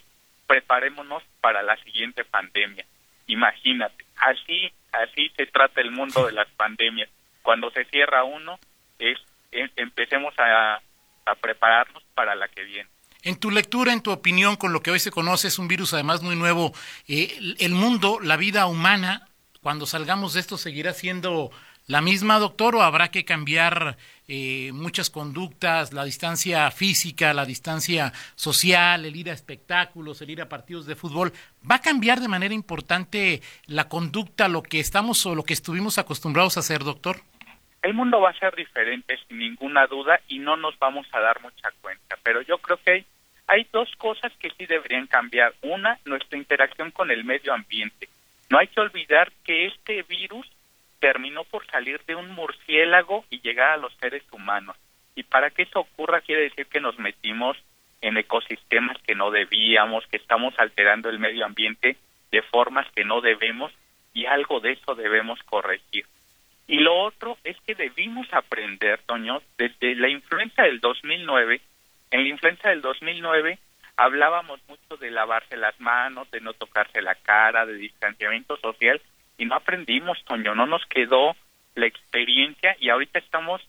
preparémonos 0.48 1.24
para 1.40 1.63
la 1.63 1.78
siguiente 1.84 2.25
pandemia. 2.25 2.86
Imagínate, 3.28 4.06
así 4.18 4.72
así 4.92 5.32
se 5.36 5.46
trata 5.48 5.82
el 5.82 5.92
mundo 5.92 6.25
de 6.25 6.34
las 6.34 6.50
pandemias. 6.52 7.10
Cuando 7.42 7.72
se 7.72 7.86
cierra 7.86 8.24
uno, 8.24 8.60
es 9.00 9.18
em, 9.52 9.70
empecemos 9.75 10.34
a 10.38 10.80
prepararnos 11.42 12.04
para 12.13 12.36
la 12.36 12.48
que 12.48 12.63
viene. 12.63 12.90
En 13.24 13.40
tu 13.40 13.52
lectura, 13.52 13.94
en 13.94 14.02
tu 14.02 14.12
opinión, 14.12 14.58
con 14.58 14.74
lo 14.74 14.82
que 14.82 14.92
hoy 14.92 15.00
se 15.00 15.10
conoce, 15.10 15.48
es 15.48 15.58
un 15.58 15.70
virus 15.70 15.94
además 15.94 16.22
muy 16.22 16.36
nuevo, 16.36 16.74
eh, 17.08 17.40
¿el 17.60 17.72
mundo, 17.72 18.20
la 18.22 18.36
vida 18.36 18.66
humana, 18.66 19.30
cuando 19.62 19.86
salgamos 19.86 20.34
de 20.34 20.42
esto, 20.42 20.58
seguirá 20.58 20.92
siendo 20.92 21.50
la 21.88 22.02
misma, 22.02 22.40
doctor, 22.40 22.75
o 22.75 22.82
habrá 22.82 23.10
que 23.10 23.25
cambiar 23.25 23.98
eh, 24.28 24.72
muchas 24.74 25.10
conductas, 25.10 25.94
la 25.94 26.06
distancia 26.06 26.70
física, 26.72 27.34
la 27.34 27.46
distancia 27.46 28.13
social, 28.36 29.06
el 29.06 29.16
ir 29.16 29.30
a 29.30 29.34
espectáculos, 29.34 30.22
el 30.22 30.30
ir 30.30 30.42
a 30.42 30.50
partidos 30.50 30.86
de 30.86 30.96
fútbol? 30.96 31.34
¿Va 31.70 31.75
a 31.75 31.82
cambiar 31.82 32.20
de 32.20 32.28
manera 32.28 32.54
importante 32.54 33.42
la 33.68 33.90
conducta, 33.90 34.48
lo 34.48 34.63
que 34.63 34.80
estamos 34.80 35.25
o 35.25 35.36
lo 35.36 35.44
que 35.44 35.54
estuvimos 35.54 35.98
acostumbrados 35.98 36.58
a 36.58 36.62
hacer, 36.62 36.84
doctor? 36.84 37.18
El 37.82 37.94
mundo 37.94 38.22
va 38.22 38.30
a 38.30 38.40
ser 38.40 38.56
diferente 38.56 39.18
sin 39.28 39.40
ninguna 39.40 39.88
duda 39.88 40.22
y 40.30 40.40
no 40.40 40.56
nos 40.56 40.80
vamos 40.80 41.06
a 41.12 41.20
dar 41.20 41.42
mucha 41.42 41.70
cuenta, 41.82 42.18
pero 42.24 42.42
yo 42.42 42.58
creo 42.60 42.78
que 42.78 42.92
hay 42.92 43.06
hay 43.48 43.68
dos 43.72 43.90
cosas 43.98 44.32
que 44.40 44.50
sí 44.58 44.66
deberían 44.66 45.08
cambiar. 45.08 45.54
Una, 45.62 46.00
nuestra 46.06 46.38
interacción 46.38 46.92
con 46.92 47.12
el 47.12 47.24
medio 47.24 47.54
ambiente. 47.54 48.10
No 48.50 48.58
hay 48.58 48.68
que 48.68 48.80
olvidar 48.80 49.32
que 49.44 49.68
este 49.68 50.04
virus 50.04 50.50
terminó 51.04 51.44
por 51.44 51.68
salir 51.68 52.00
de 52.08 52.16
un 52.16 52.32
murciélago 52.32 53.26
y 53.30 53.42
llegar 53.42 53.72
a 53.72 53.78
los 53.78 53.94
seres 53.96 54.24
humanos. 54.32 54.78
Y 55.16 55.24
para 55.24 55.50
que 55.50 55.64
eso 55.64 55.82
ocurra 55.82 56.22
quiere 56.22 56.44
decir 56.44 56.66
que 56.68 56.80
nos 56.80 56.98
metimos 56.98 57.58
en 58.00 58.16
ecosistemas 58.16 58.98
que 59.06 59.14
no 59.14 59.30
debíamos, 59.30 60.08
que 60.08 60.16
estamos 60.16 60.58
alterando 60.58 61.10
el 61.10 61.20
medio 61.20 61.46
ambiente 61.46 61.98
de 62.32 62.42
formas 62.42 62.90
que 62.96 63.04
no 63.04 63.20
debemos 63.20 63.74
y 64.14 64.28
algo 64.28 64.62
de 64.62 64.72
eso 64.72 64.96
debemos 64.96 65.44
corregir. 65.44 66.06
Y 66.68 66.78
lo 66.78 66.96
otro 66.96 67.38
es 67.44 67.58
que 67.68 67.76
debimos 67.76 68.28
aprender, 68.32 69.02
Toño, 69.06 69.42
desde 69.58 69.96
la 69.96 70.08
influencia 70.08 70.64
del 70.64 70.80
2009, 70.80 71.60
en 72.12 72.24
la 72.24 72.30
influencia 72.30 72.70
del 72.70 72.80
2009 72.80 73.60
hablábamos 73.98 74.62
mucho 74.70 74.96
de 74.96 75.12
lavarse 75.12 75.58
las 75.58 75.78
manos, 75.82 76.32
de 76.32 76.40
no 76.40 76.54
tocarse 76.54 77.02
la 77.02 77.16
cara, 77.16 77.66
de 77.66 77.74
distanciamiento 77.74 78.56
social, 78.56 79.02
y 79.38 79.46
no 79.46 79.56
aprendimos, 79.56 80.24
Toño, 80.25 80.56
no 80.56 80.66
nos 80.66 80.86
quedó 80.86 81.36
la 81.75 81.88
experiencia 81.88 82.75
y 82.80 82.90
ahorita 82.90 83.20
estamos 83.20 83.62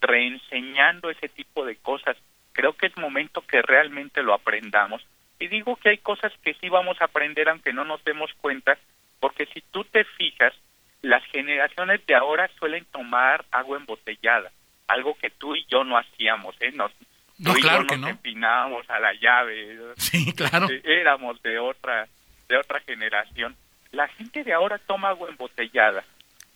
reenseñando 0.00 1.10
ese 1.10 1.28
tipo 1.28 1.64
de 1.64 1.76
cosas. 1.76 2.16
Creo 2.52 2.74
que 2.74 2.86
es 2.86 2.96
momento 2.96 3.42
que 3.42 3.62
realmente 3.62 4.22
lo 4.22 4.34
aprendamos. 4.34 5.04
Y 5.38 5.48
digo 5.48 5.76
que 5.76 5.90
hay 5.90 5.98
cosas 5.98 6.32
que 6.42 6.54
sí 6.54 6.68
vamos 6.68 7.00
a 7.00 7.06
aprender 7.06 7.48
aunque 7.48 7.72
no 7.72 7.84
nos 7.84 8.04
demos 8.04 8.32
cuenta, 8.34 8.78
porque 9.20 9.46
si 9.46 9.60
tú 9.72 9.84
te 9.84 10.04
fijas, 10.04 10.54
las 11.02 11.24
generaciones 11.26 12.04
de 12.06 12.14
ahora 12.14 12.48
suelen 12.58 12.84
tomar 12.86 13.44
agua 13.50 13.78
embotellada, 13.78 14.50
algo 14.86 15.14
que 15.14 15.30
tú 15.30 15.54
y 15.56 15.64
yo 15.66 15.84
no 15.84 15.98
hacíamos, 15.98 16.54
¿eh? 16.60 16.72
Nos, 16.72 16.92
no, 17.38 17.52
tú 17.52 17.58
y 17.58 17.62
claro 17.62 17.82
yo 17.82 17.86
que 17.88 17.96
nos 17.96 18.02
no. 18.04 18.08
empinábamos 18.10 18.88
a 18.88 19.00
la 19.00 19.12
llave. 19.14 19.78
Sí, 19.96 20.32
claro. 20.34 20.68
Eh, 20.70 20.80
Éramos 20.84 21.42
de 21.42 21.58
otra, 21.58 22.06
de 22.48 22.56
otra 22.56 22.80
generación. 22.80 23.56
La 23.94 24.08
gente 24.08 24.42
de 24.42 24.52
ahora 24.52 24.78
toma 24.78 25.10
agua 25.10 25.28
embotellada. 25.28 26.04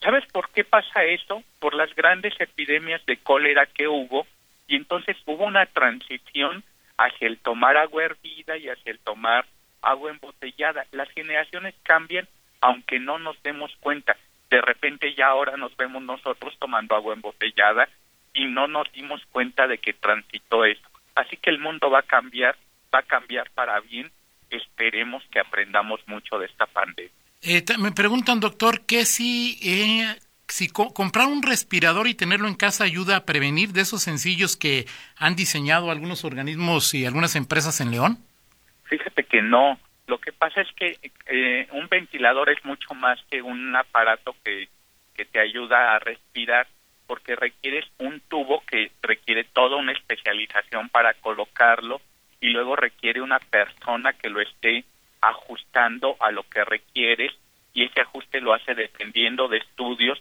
¿Sabes 0.01 0.27
por 0.33 0.51
qué 0.51 0.65
pasa 0.65 1.05
eso? 1.05 1.45
Por 1.61 1.73
las 1.73 1.95
grandes 1.95 2.35
epidemias 2.41 3.05
de 3.07 3.17
cólera 3.19 3.65
que 3.67 3.87
hubo 3.87 4.27
y 4.67 4.75
entonces 4.75 5.17
hubo 5.25 5.45
una 5.45 5.65
transición 5.67 6.65
hacia 6.97 7.29
el 7.29 7.39
tomar 7.39 7.77
agua 7.77 8.07
hervida 8.07 8.57
y 8.57 8.69
hacia 8.69 8.91
el 8.91 8.99
tomar 8.99 9.47
agua 9.83 10.11
embotellada. 10.11 10.87
Las 10.91 11.09
generaciones 11.11 11.77
cambian 11.85 12.27
aunque 12.61 12.99
no 12.99 13.21
nos 13.21 13.41
demos 13.45 13.71
cuenta. 13.79 14.17
De 14.51 14.61
repente 14.61 15.15
ya 15.15 15.29
ahora 15.29 15.57
nos 15.57 15.77
vemos 15.77 16.03
nosotros 16.03 16.57
tomando 16.59 16.97
agua 16.97 17.15
embotellada 17.15 17.89
y 18.35 18.47
no 18.47 18.67
nos 18.67 18.91
dimos 18.91 19.25
cuenta 19.31 19.69
de 19.69 19.79
que 19.79 19.93
transitó 19.93 20.65
eso. 20.65 20.89
Así 21.15 21.37
que 21.37 21.51
el 21.51 21.61
mundo 21.61 21.89
va 21.89 22.01
a 22.01 22.03
cambiar, 22.03 22.57
va 22.93 22.99
a 22.99 23.03
cambiar 23.05 23.49
para 23.51 23.79
bien. 23.79 24.11
Esperemos 24.51 25.23
que 25.31 25.39
aprendamos 25.39 26.01
mucho 26.09 26.37
de 26.41 26.47
esta 26.47 26.67
pandemia. 26.67 27.18
Eh, 27.43 27.63
me 27.79 27.93
preguntan, 27.93 28.41
doctor, 28.41 28.85
que 28.85 29.05
si, 29.05 29.59
eh, 29.63 30.19
si 30.49 30.69
co 30.69 30.93
comprar 30.93 31.29
un 31.29 31.43
respirador 31.43 32.09
y 32.09 32.15
tenerlo 32.15 32.49
en 32.49 32.57
casa 32.57 32.85
ayuda 32.85 33.17
a 33.17 33.25
prevenir 33.25 33.71
de 33.71 33.83
esos 33.83 34.03
sencillos 34.03 34.57
que 34.57 34.87
han 35.17 35.37
diseñado 35.37 35.91
algunos 35.91 36.25
organismos 36.25 36.95
y 36.95 37.07
algunas 37.07 37.37
empresas 37.37 37.81
en 37.81 37.93
León. 37.93 38.19
Fíjate 38.85 39.25
que 39.25 39.43
no. 39.43 39.79
Lo 40.07 40.19
que 40.19 40.33
pasa 40.33 40.63
es 40.63 40.69
que 40.73 40.99
eh, 41.27 41.69
un 41.73 41.89
ventilador 41.89 42.51
es 42.51 42.65
mucho 42.65 42.95
más 42.95 43.21
que 43.31 43.43
un 43.43 43.77
aparato 43.77 44.35
que, 44.43 44.69
que 45.15 45.25
te 45.27 45.39
ayuda 45.39 45.95
a 45.95 45.99
respirar 45.99 46.67
porque 47.07 47.37
requieres 47.37 47.87
un 47.99 48.21
tubo 48.21 48.63
que 48.67 48.91
requiere 49.03 49.45
toda 49.45 49.77
una 49.77 49.93
especialización 49.93 50.89
para 50.89 51.15
colocarlo 51.15 52.01
y 52.41 52.51
luego 52.51 52.77
requiere 52.77 53.21
una 53.21 53.39
persona 53.39 54.13
que 54.13 54.29
lo 54.29 54.41
esté 54.41 54.85
ajustando 55.21 56.17
a 56.21 56.31
lo 56.31 56.43
que 56.45 56.65
requieres 56.65 57.33
y 57.75 57.85
ese 57.85 58.01
ajuste 58.01 58.41
lo 58.41 58.55
hace 58.55 58.75
dependiendo 58.75 59.49
de 59.49 59.59
estudios. 59.59 60.21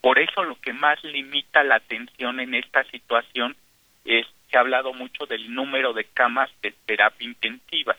Por 0.00 0.18
eso 0.18 0.44
lo 0.44 0.60
que 0.60 0.72
más 0.72 1.02
limita 1.04 1.62
la 1.64 1.76
atención 1.76 2.40
en 2.40 2.54
esta 2.54 2.84
situación 2.84 3.56
es, 4.04 4.26
se 4.50 4.56
ha 4.56 4.60
hablado 4.60 4.92
mucho 4.92 5.26
del 5.26 5.52
número 5.54 5.92
de 5.92 6.04
camas 6.04 6.50
de 6.62 6.72
terapia 6.86 7.26
intensiva. 7.26 7.96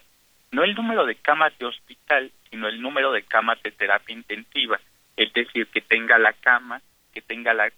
No 0.52 0.64
el 0.64 0.76
número 0.76 1.06
de 1.06 1.16
camas 1.16 1.58
de 1.58 1.66
hospital, 1.66 2.32
sino 2.50 2.68
el 2.68 2.82
número 2.82 3.12
de 3.12 3.24
camas 3.24 3.62
de 3.64 3.72
terapia 3.72 4.14
intensiva. 4.14 4.80
Es 5.16 5.34
decir, 5.34 5.68
que 5.68 5.82
tenga 5.82 6.18
la 6.18 6.34
cama, 6.34 6.82
que 7.14 7.22
tenga 7.22 7.54
la, 7.54 7.72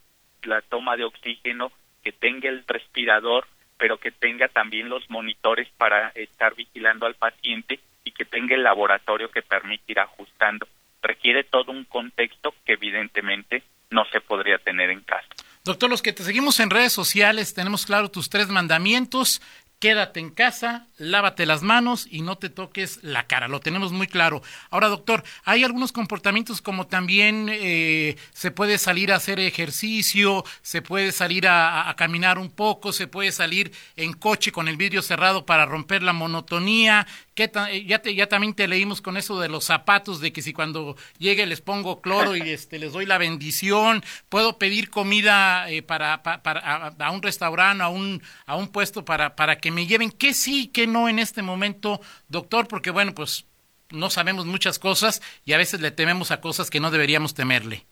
la 0.43 0.61
toma 0.61 0.95
de 0.95 1.05
oxígeno, 1.05 1.71
que 2.03 2.11
tenga 2.11 2.49
el 2.49 2.63
respirador, 2.67 3.47
pero 3.77 3.97
que 3.97 4.11
tenga 4.11 4.47
también 4.49 4.89
los 4.89 5.09
monitores 5.09 5.67
para 5.77 6.09
estar 6.09 6.53
vigilando 6.55 7.05
al 7.05 7.15
paciente 7.15 7.79
que 8.19 8.25
tenga 8.25 8.53
el 8.53 8.63
laboratorio 8.63 9.31
que 9.31 9.41
permite 9.41 9.93
ir 9.93 9.99
ajustando. 9.99 10.67
Requiere 11.01 11.45
todo 11.45 11.71
un 11.71 11.85
contexto 11.85 12.53
que 12.65 12.73
evidentemente 12.73 13.63
no 13.91 14.03
se 14.11 14.19
podría 14.19 14.57
tener 14.57 14.89
en 14.89 14.99
casa. 14.99 15.29
Doctor, 15.63 15.89
los 15.89 16.01
que 16.01 16.11
te 16.11 16.23
seguimos 16.23 16.59
en 16.59 16.69
redes 16.69 16.91
sociales, 16.91 17.53
tenemos 17.53 17.85
claro 17.85 18.11
tus 18.11 18.29
tres 18.29 18.49
mandamientos. 18.49 19.41
Quédate 19.79 20.19
en 20.19 20.31
casa, 20.31 20.87
lávate 20.97 21.45
las 21.45 21.61
manos 21.61 22.05
y 22.11 22.21
no 22.21 22.37
te 22.37 22.49
toques 22.49 23.01
la 23.01 23.27
cara. 23.27 23.47
Lo 23.47 23.61
tenemos 23.61 23.93
muy 23.93 24.07
claro. 24.07 24.41
Ahora, 24.71 24.89
doctor, 24.89 25.23
hay 25.45 25.63
algunos 25.63 25.93
comportamientos 25.93 26.61
como 26.61 26.87
también 26.87 27.47
eh, 27.49 28.17
se 28.33 28.51
puede 28.51 28.77
salir 28.77 29.13
a 29.13 29.15
hacer 29.15 29.39
ejercicio, 29.39 30.43
se 30.61 30.81
puede 30.81 31.13
salir 31.13 31.47
a, 31.47 31.89
a, 31.89 31.95
caminar 31.95 32.39
un 32.39 32.51
poco, 32.51 32.91
se 32.91 33.07
puede 33.07 33.31
salir 33.31 33.71
en 33.95 34.11
coche 34.11 34.51
con 34.51 34.67
el 34.67 34.75
vidrio 34.75 35.01
cerrado 35.01 35.45
para 35.45 35.65
romper 35.65 36.03
la 36.03 36.11
monotonía. 36.11 37.07
¿Qué 37.39 37.85
ya, 37.85 37.99
te, 38.01 38.15
ya 38.15 38.27
también 38.27 38.53
te 38.53 38.67
leímos 38.67 39.01
con 39.01 39.15
eso 39.15 39.39
de 39.39 39.47
los 39.47 39.63
zapatos, 39.63 40.19
de 40.19 40.33
que 40.33 40.41
si 40.41 40.51
cuando 40.51 40.97
llegue 41.19 41.45
les 41.45 41.61
pongo 41.61 42.01
cloro 42.01 42.35
y 42.35 42.41
este, 42.49 42.79
les 42.79 42.91
doy 42.91 43.05
la 43.05 43.17
bendición. 43.17 44.03
Puedo 44.27 44.57
pedir 44.57 44.89
comida 44.89 45.69
eh, 45.71 45.81
para, 45.81 46.21
para, 46.21 46.43
para 46.43 46.59
a, 46.59 46.87
a, 46.99 47.11
un 47.11 47.21
restaurante, 47.21 47.81
a 47.81 47.87
un, 47.87 48.21
a 48.45 48.57
un 48.57 48.69
puesto 48.69 49.05
para, 49.05 49.37
para 49.37 49.57
que 49.57 49.71
me 49.71 49.87
lleven. 49.87 50.11
¿Qué 50.11 50.33
sí, 50.33 50.69
qué 50.73 50.85
no 50.85 51.07
en 51.07 51.17
este 51.17 51.41
momento, 51.41 52.01
doctor? 52.27 52.67
Porque 52.67 52.91
bueno, 52.91 53.13
pues 53.15 53.47
no 53.89 54.09
sabemos 54.09 54.45
muchas 54.45 54.77
cosas 54.77 55.21
y 55.45 55.53
a 55.53 55.57
veces 55.57 55.79
le 55.79 55.91
tememos 55.91 56.31
a 56.31 56.41
cosas 56.41 56.69
que 56.69 56.81
no 56.81 56.91
deberíamos 56.91 57.35
temerle. 57.35 57.85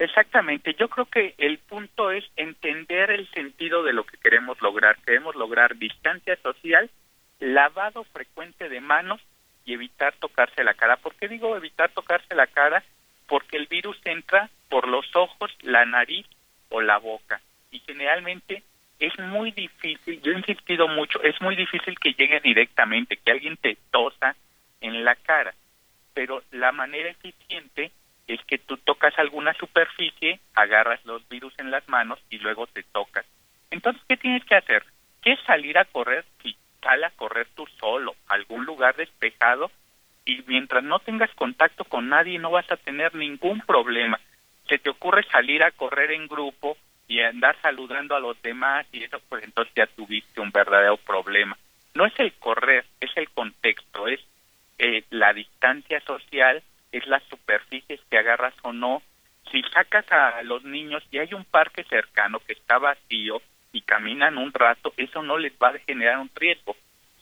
Exactamente, 0.00 0.74
yo 0.74 0.88
creo 0.88 1.06
que 1.06 1.36
el 1.38 1.58
punto 1.58 2.10
es 2.10 2.24
entender 2.34 3.10
el 3.12 3.30
sentido 3.30 3.84
de 3.84 3.92
lo 3.92 4.04
que 4.04 4.16
queremos 4.16 4.60
lograr. 4.60 4.96
Queremos 5.06 5.36
lograr 5.36 5.76
distancia 5.76 6.36
social, 6.42 6.90
lavado 7.40 8.04
frecuente 8.04 8.68
de 8.68 8.80
manos 8.80 9.20
y 9.64 9.74
evitar 9.74 10.14
tocarse 10.16 10.64
la 10.64 10.74
cara. 10.74 10.96
¿Por 10.96 11.14
qué 11.14 11.28
digo 11.28 11.56
evitar 11.56 11.90
tocarse 11.90 12.34
la 12.34 12.46
cara? 12.46 12.82
Porque 13.26 13.56
el 13.56 13.66
virus 13.66 13.98
entra 14.04 14.48
por 14.68 14.88
los 14.88 15.14
ojos, 15.14 15.50
la 15.62 15.84
nariz 15.84 16.26
o 16.70 16.80
la 16.80 16.98
boca. 16.98 17.40
Y 17.70 17.80
generalmente 17.80 18.62
es 18.98 19.16
muy 19.18 19.52
difícil, 19.52 20.20
yo 20.22 20.32
he 20.32 20.38
insistido 20.38 20.88
mucho, 20.88 21.22
es 21.22 21.40
muy 21.40 21.54
difícil 21.54 21.98
que 21.98 22.14
llegue 22.14 22.40
directamente, 22.40 23.16
que 23.16 23.30
alguien 23.30 23.56
te 23.56 23.76
tosa 23.90 24.34
en 24.80 25.04
la 25.04 25.14
cara. 25.14 25.54
Pero 26.14 26.42
la 26.50 26.72
manera 26.72 27.10
eficiente 27.10 27.92
es 28.26 28.42
que 28.44 28.58
tú 28.58 28.76
tocas 28.78 29.16
alguna 29.18 29.54
superficie, 29.54 30.40
agarras 30.54 31.04
los 31.04 31.26
virus 31.28 31.54
en 31.58 31.70
las 31.70 31.88
manos 31.88 32.18
y 32.28 32.38
luego 32.38 32.66
te 32.66 32.82
tocas. 32.82 33.24
Entonces, 33.70 34.02
¿qué 34.08 34.16
tienes 34.16 34.44
que 34.44 34.56
hacer? 34.56 34.84
¿Qué 35.22 35.32
es 35.32 35.40
salir 35.46 35.78
a 35.78 35.84
correr? 35.84 36.24
Sí, 36.42 36.56
sal 36.88 37.04
a 37.04 37.10
correr 37.10 37.46
tú 37.54 37.66
solo, 37.78 38.14
algún 38.28 38.64
lugar 38.64 38.96
despejado 38.96 39.70
y 40.24 40.42
mientras 40.46 40.82
no 40.82 41.00
tengas 41.00 41.30
contacto 41.34 41.84
con 41.84 42.08
nadie 42.08 42.38
no 42.38 42.50
vas 42.50 42.70
a 42.72 42.78
tener 42.78 43.14
ningún 43.14 43.60
problema. 43.60 44.18
Se 44.68 44.78
te 44.78 44.88
ocurre 44.88 45.22
salir 45.24 45.62
a 45.62 45.70
correr 45.70 46.12
en 46.12 46.26
grupo 46.26 46.78
y 47.06 47.20
andar 47.20 47.56
saludando 47.60 48.16
a 48.16 48.20
los 48.20 48.40
demás 48.40 48.86
y 48.90 49.04
eso, 49.04 49.20
pues 49.28 49.44
entonces 49.44 49.74
ya 49.74 49.86
tuviste 49.86 50.40
un 50.40 50.50
verdadero 50.50 50.96
problema. 50.96 51.58
No 51.94 52.06
es 52.06 52.18
el 52.18 52.32
correr, 52.34 52.86
es 53.00 53.10
el 53.16 53.28
contexto, 53.30 54.08
es 54.08 54.20
eh, 54.78 55.04
la 55.10 55.34
distancia 55.34 56.00
social, 56.00 56.62
es 56.90 57.06
las 57.06 57.22
superficies 57.24 58.00
que 58.10 58.18
agarras 58.18 58.54
o 58.62 58.72
no. 58.72 59.02
Si 59.50 59.62
sacas 59.74 60.10
a 60.10 60.42
los 60.42 60.64
niños 60.64 61.02
y 61.10 61.18
hay 61.18 61.34
un 61.34 61.44
parque 61.44 61.84
cercano 61.84 62.40
que 62.40 62.54
está 62.54 62.78
vacío 62.78 63.42
y 63.72 63.82
caminan 63.82 64.38
un 64.38 64.52
rato, 64.52 64.92
eso 64.96 65.22
no 65.22 65.38
les 65.38 65.52
va 65.62 65.68
a 65.68 65.78
generar 65.78 66.18
un 66.18 66.30
riesgo. 66.34 66.76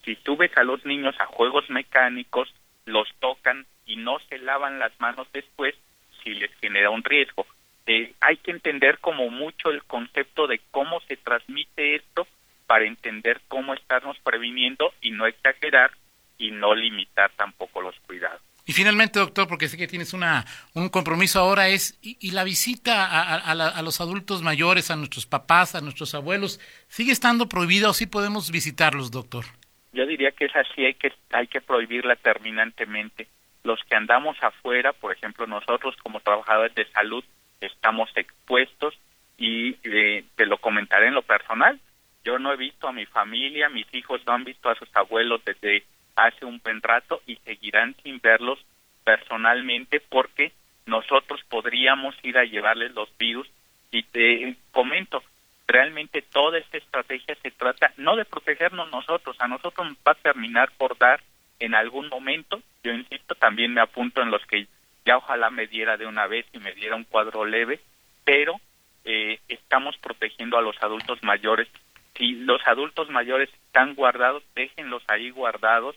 Si 0.04 0.14
subes 0.16 0.56
a 0.56 0.64
los 0.64 0.84
niños 0.84 1.14
a 1.18 1.26
juegos 1.26 1.68
mecánicos, 1.70 2.52
los 2.84 3.08
tocan 3.18 3.66
y 3.84 3.96
no 3.96 4.18
se 4.28 4.38
lavan 4.38 4.78
las 4.78 4.98
manos 5.00 5.26
después, 5.32 5.74
sí 6.22 6.34
les 6.34 6.52
genera 6.60 6.90
un 6.90 7.02
riesgo. 7.02 7.46
Eh, 7.86 8.12
hay 8.20 8.36
que 8.38 8.50
entender 8.50 8.98
como 8.98 9.28
mucho 9.30 9.70
el 9.70 9.82
concepto 9.84 10.46
de 10.46 10.60
cómo 10.70 11.00
se 11.02 11.16
transmite 11.16 11.96
esto 11.96 12.26
para 12.66 12.84
entender 12.84 13.40
cómo 13.48 13.74
estarnos 13.74 14.18
previniendo 14.20 14.92
y 15.00 15.10
no 15.12 15.26
exagerar 15.26 15.92
y 16.38 16.50
no 16.50 16.74
limitar 16.74 17.30
tampoco 17.36 17.80
los 17.80 17.98
cuidados. 18.00 18.45
Y 18.68 18.72
finalmente, 18.72 19.20
doctor, 19.20 19.46
porque 19.46 19.68
sé 19.68 19.76
que 19.76 19.86
tienes 19.86 20.12
una, 20.12 20.44
un 20.74 20.88
compromiso 20.88 21.38
ahora, 21.38 21.68
es, 21.68 21.96
y, 22.02 22.18
y 22.20 22.32
la 22.32 22.42
visita 22.42 23.06
a, 23.06 23.36
a, 23.36 23.54
la, 23.54 23.68
a, 23.68 23.80
los 23.82 24.00
adultos 24.00 24.42
mayores, 24.42 24.90
a 24.90 24.96
nuestros 24.96 25.24
papás, 25.24 25.76
a 25.76 25.80
nuestros 25.80 26.16
abuelos, 26.16 26.60
¿sigue 26.88 27.12
estando 27.12 27.48
prohibida 27.48 27.88
o 27.88 27.94
sí 27.94 28.06
podemos 28.06 28.50
visitarlos, 28.50 29.12
doctor? 29.12 29.44
Yo 29.92 30.04
diría 30.04 30.32
que 30.32 30.46
es 30.46 30.56
así, 30.56 30.84
hay 30.84 30.94
que, 30.94 31.12
hay 31.30 31.46
que 31.46 31.60
prohibirla 31.60 32.16
terminantemente. 32.16 33.28
Los 33.62 33.80
que 33.84 33.94
andamos 33.94 34.36
afuera, 34.42 34.92
por 34.92 35.12
ejemplo, 35.12 35.46
nosotros 35.46 35.96
como 36.02 36.18
trabajadores 36.18 36.74
de 36.74 36.90
salud, 36.90 37.24
estamos 37.60 38.10
expuestos 38.16 38.94
y 39.38 39.76
eh, 39.84 40.24
te 40.34 40.44
lo 40.44 40.58
comentaré 40.58 41.06
en 41.06 41.14
lo 41.14 41.22
personal. 41.22 41.80
Yo 42.24 42.40
no 42.40 42.52
he 42.52 42.56
visto 42.56 42.88
a 42.88 42.92
mi 42.92 43.06
familia, 43.06 43.68
mis 43.68 43.86
hijos 43.94 44.20
no 44.26 44.32
han 44.32 44.42
visto 44.42 44.68
a 44.68 44.74
sus 44.74 44.88
abuelos 44.94 45.40
desde 45.44 45.84
hace 46.16 46.44
un 46.44 46.60
buen 46.64 46.82
rato 46.82 47.22
y 47.26 47.36
seguirán 47.36 47.94
sin 48.02 48.20
verlos 48.20 48.58
personalmente 49.04 50.00
porque 50.00 50.52
nosotros 50.86 51.40
podríamos 51.48 52.14
ir 52.22 52.38
a 52.38 52.44
llevarles 52.44 52.92
los 52.94 53.08
virus 53.18 53.48
y 53.90 54.02
te 54.02 54.56
comento, 54.72 55.22
realmente 55.66 56.22
toda 56.22 56.58
esta 56.58 56.78
estrategia 56.78 57.36
se 57.42 57.50
trata 57.50 57.92
no 57.96 58.16
de 58.16 58.24
protegernos 58.24 58.90
nosotros, 58.90 59.36
a 59.38 59.48
nosotros 59.48 59.86
nos 59.86 59.96
va 59.98 60.12
a 60.12 60.14
terminar 60.14 60.70
por 60.76 60.96
dar 60.98 61.20
en 61.58 61.74
algún 61.74 62.08
momento, 62.08 62.60
yo 62.82 62.92
insisto, 62.92 63.34
también 63.34 63.72
me 63.72 63.80
apunto 63.80 64.22
en 64.22 64.30
los 64.30 64.44
que 64.46 64.66
ya 65.04 65.16
ojalá 65.16 65.50
me 65.50 65.66
diera 65.66 65.96
de 65.96 66.06
una 66.06 66.26
vez 66.26 66.46
y 66.52 66.58
me 66.58 66.72
diera 66.72 66.96
un 66.96 67.04
cuadro 67.04 67.44
leve, 67.44 67.80
pero 68.24 68.60
eh, 69.04 69.38
estamos 69.48 69.96
protegiendo 69.98 70.58
a 70.58 70.62
los 70.62 70.76
adultos 70.82 71.22
mayores. 71.22 71.68
Si 72.16 72.32
los 72.32 72.60
adultos 72.66 73.08
mayores 73.08 73.48
están 73.66 73.94
guardados, 73.94 74.42
déjenlos 74.54 75.02
ahí 75.06 75.30
guardados, 75.30 75.96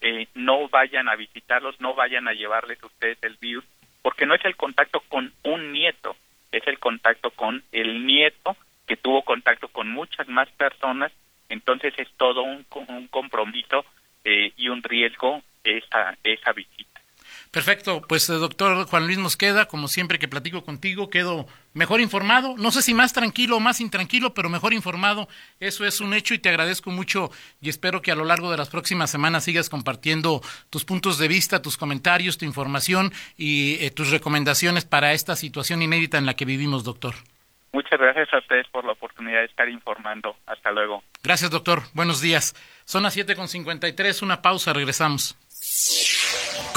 eh, 0.00 0.28
no 0.34 0.68
vayan 0.68 1.08
a 1.08 1.16
visitarlos, 1.16 1.80
no 1.80 1.94
vayan 1.94 2.28
a 2.28 2.32
llevarles 2.32 2.82
ustedes 2.82 3.18
el 3.22 3.36
virus, 3.36 3.64
porque 4.02 4.26
no 4.26 4.34
es 4.34 4.44
el 4.44 4.56
contacto 4.56 5.00
con 5.08 5.32
un 5.44 5.72
nieto, 5.72 6.16
es 6.52 6.66
el 6.66 6.78
contacto 6.78 7.30
con 7.30 7.62
el 7.72 8.06
nieto 8.06 8.56
que 8.86 8.96
tuvo 8.96 9.22
contacto 9.22 9.68
con 9.68 9.90
muchas 9.90 10.28
más 10.28 10.48
personas, 10.50 11.12
entonces 11.48 11.94
es 11.98 12.08
todo 12.16 12.42
un, 12.42 12.64
un 12.88 13.08
compromiso 13.08 13.84
eh, 14.24 14.52
y 14.56 14.68
un 14.68 14.82
riesgo 14.82 15.42
esa, 15.64 16.16
esa 16.24 16.52
visita. 16.52 16.97
Perfecto, 17.50 18.02
pues 18.06 18.28
eh, 18.28 18.34
doctor 18.34 18.86
Juan 18.86 19.06
Luis 19.06 19.18
Mosqueda, 19.18 19.66
como 19.66 19.88
siempre 19.88 20.18
que 20.18 20.28
platico 20.28 20.64
contigo, 20.64 21.08
quedo 21.08 21.46
mejor 21.72 22.00
informado, 22.00 22.56
no 22.58 22.70
sé 22.70 22.82
si 22.82 22.92
más 22.92 23.12
tranquilo 23.14 23.56
o 23.56 23.60
más 23.60 23.80
intranquilo, 23.80 24.34
pero 24.34 24.50
mejor 24.50 24.74
informado, 24.74 25.28
eso 25.58 25.86
es 25.86 26.00
un 26.00 26.12
hecho 26.12 26.34
y 26.34 26.38
te 26.38 26.50
agradezco 26.50 26.90
mucho 26.90 27.30
y 27.60 27.70
espero 27.70 28.02
que 28.02 28.12
a 28.12 28.16
lo 28.16 28.24
largo 28.24 28.50
de 28.50 28.58
las 28.58 28.68
próximas 28.68 29.10
semanas 29.10 29.44
sigas 29.44 29.70
compartiendo 29.70 30.42
tus 30.68 30.84
puntos 30.84 31.18
de 31.18 31.28
vista, 31.28 31.62
tus 31.62 31.78
comentarios, 31.78 32.36
tu 32.36 32.44
información 32.44 33.12
y 33.36 33.82
eh, 33.84 33.90
tus 33.90 34.10
recomendaciones 34.10 34.84
para 34.84 35.12
esta 35.12 35.34
situación 35.34 35.80
inédita 35.80 36.18
en 36.18 36.26
la 36.26 36.34
que 36.34 36.44
vivimos, 36.44 36.84
doctor. 36.84 37.14
Muchas 37.72 37.98
gracias 37.98 38.32
a 38.32 38.38
ustedes 38.38 38.66
por 38.68 38.84
la 38.84 38.92
oportunidad 38.92 39.40
de 39.40 39.46
estar 39.46 39.68
informando. 39.68 40.36
Hasta 40.46 40.70
luego. 40.72 41.02
Gracias, 41.22 41.50
doctor. 41.50 41.82
Buenos 41.92 42.20
días. 42.20 42.54
Son 42.84 43.02
las 43.02 43.16
7.53, 43.16 44.22
una 44.22 44.40
pausa, 44.40 44.72
regresamos. 44.72 45.36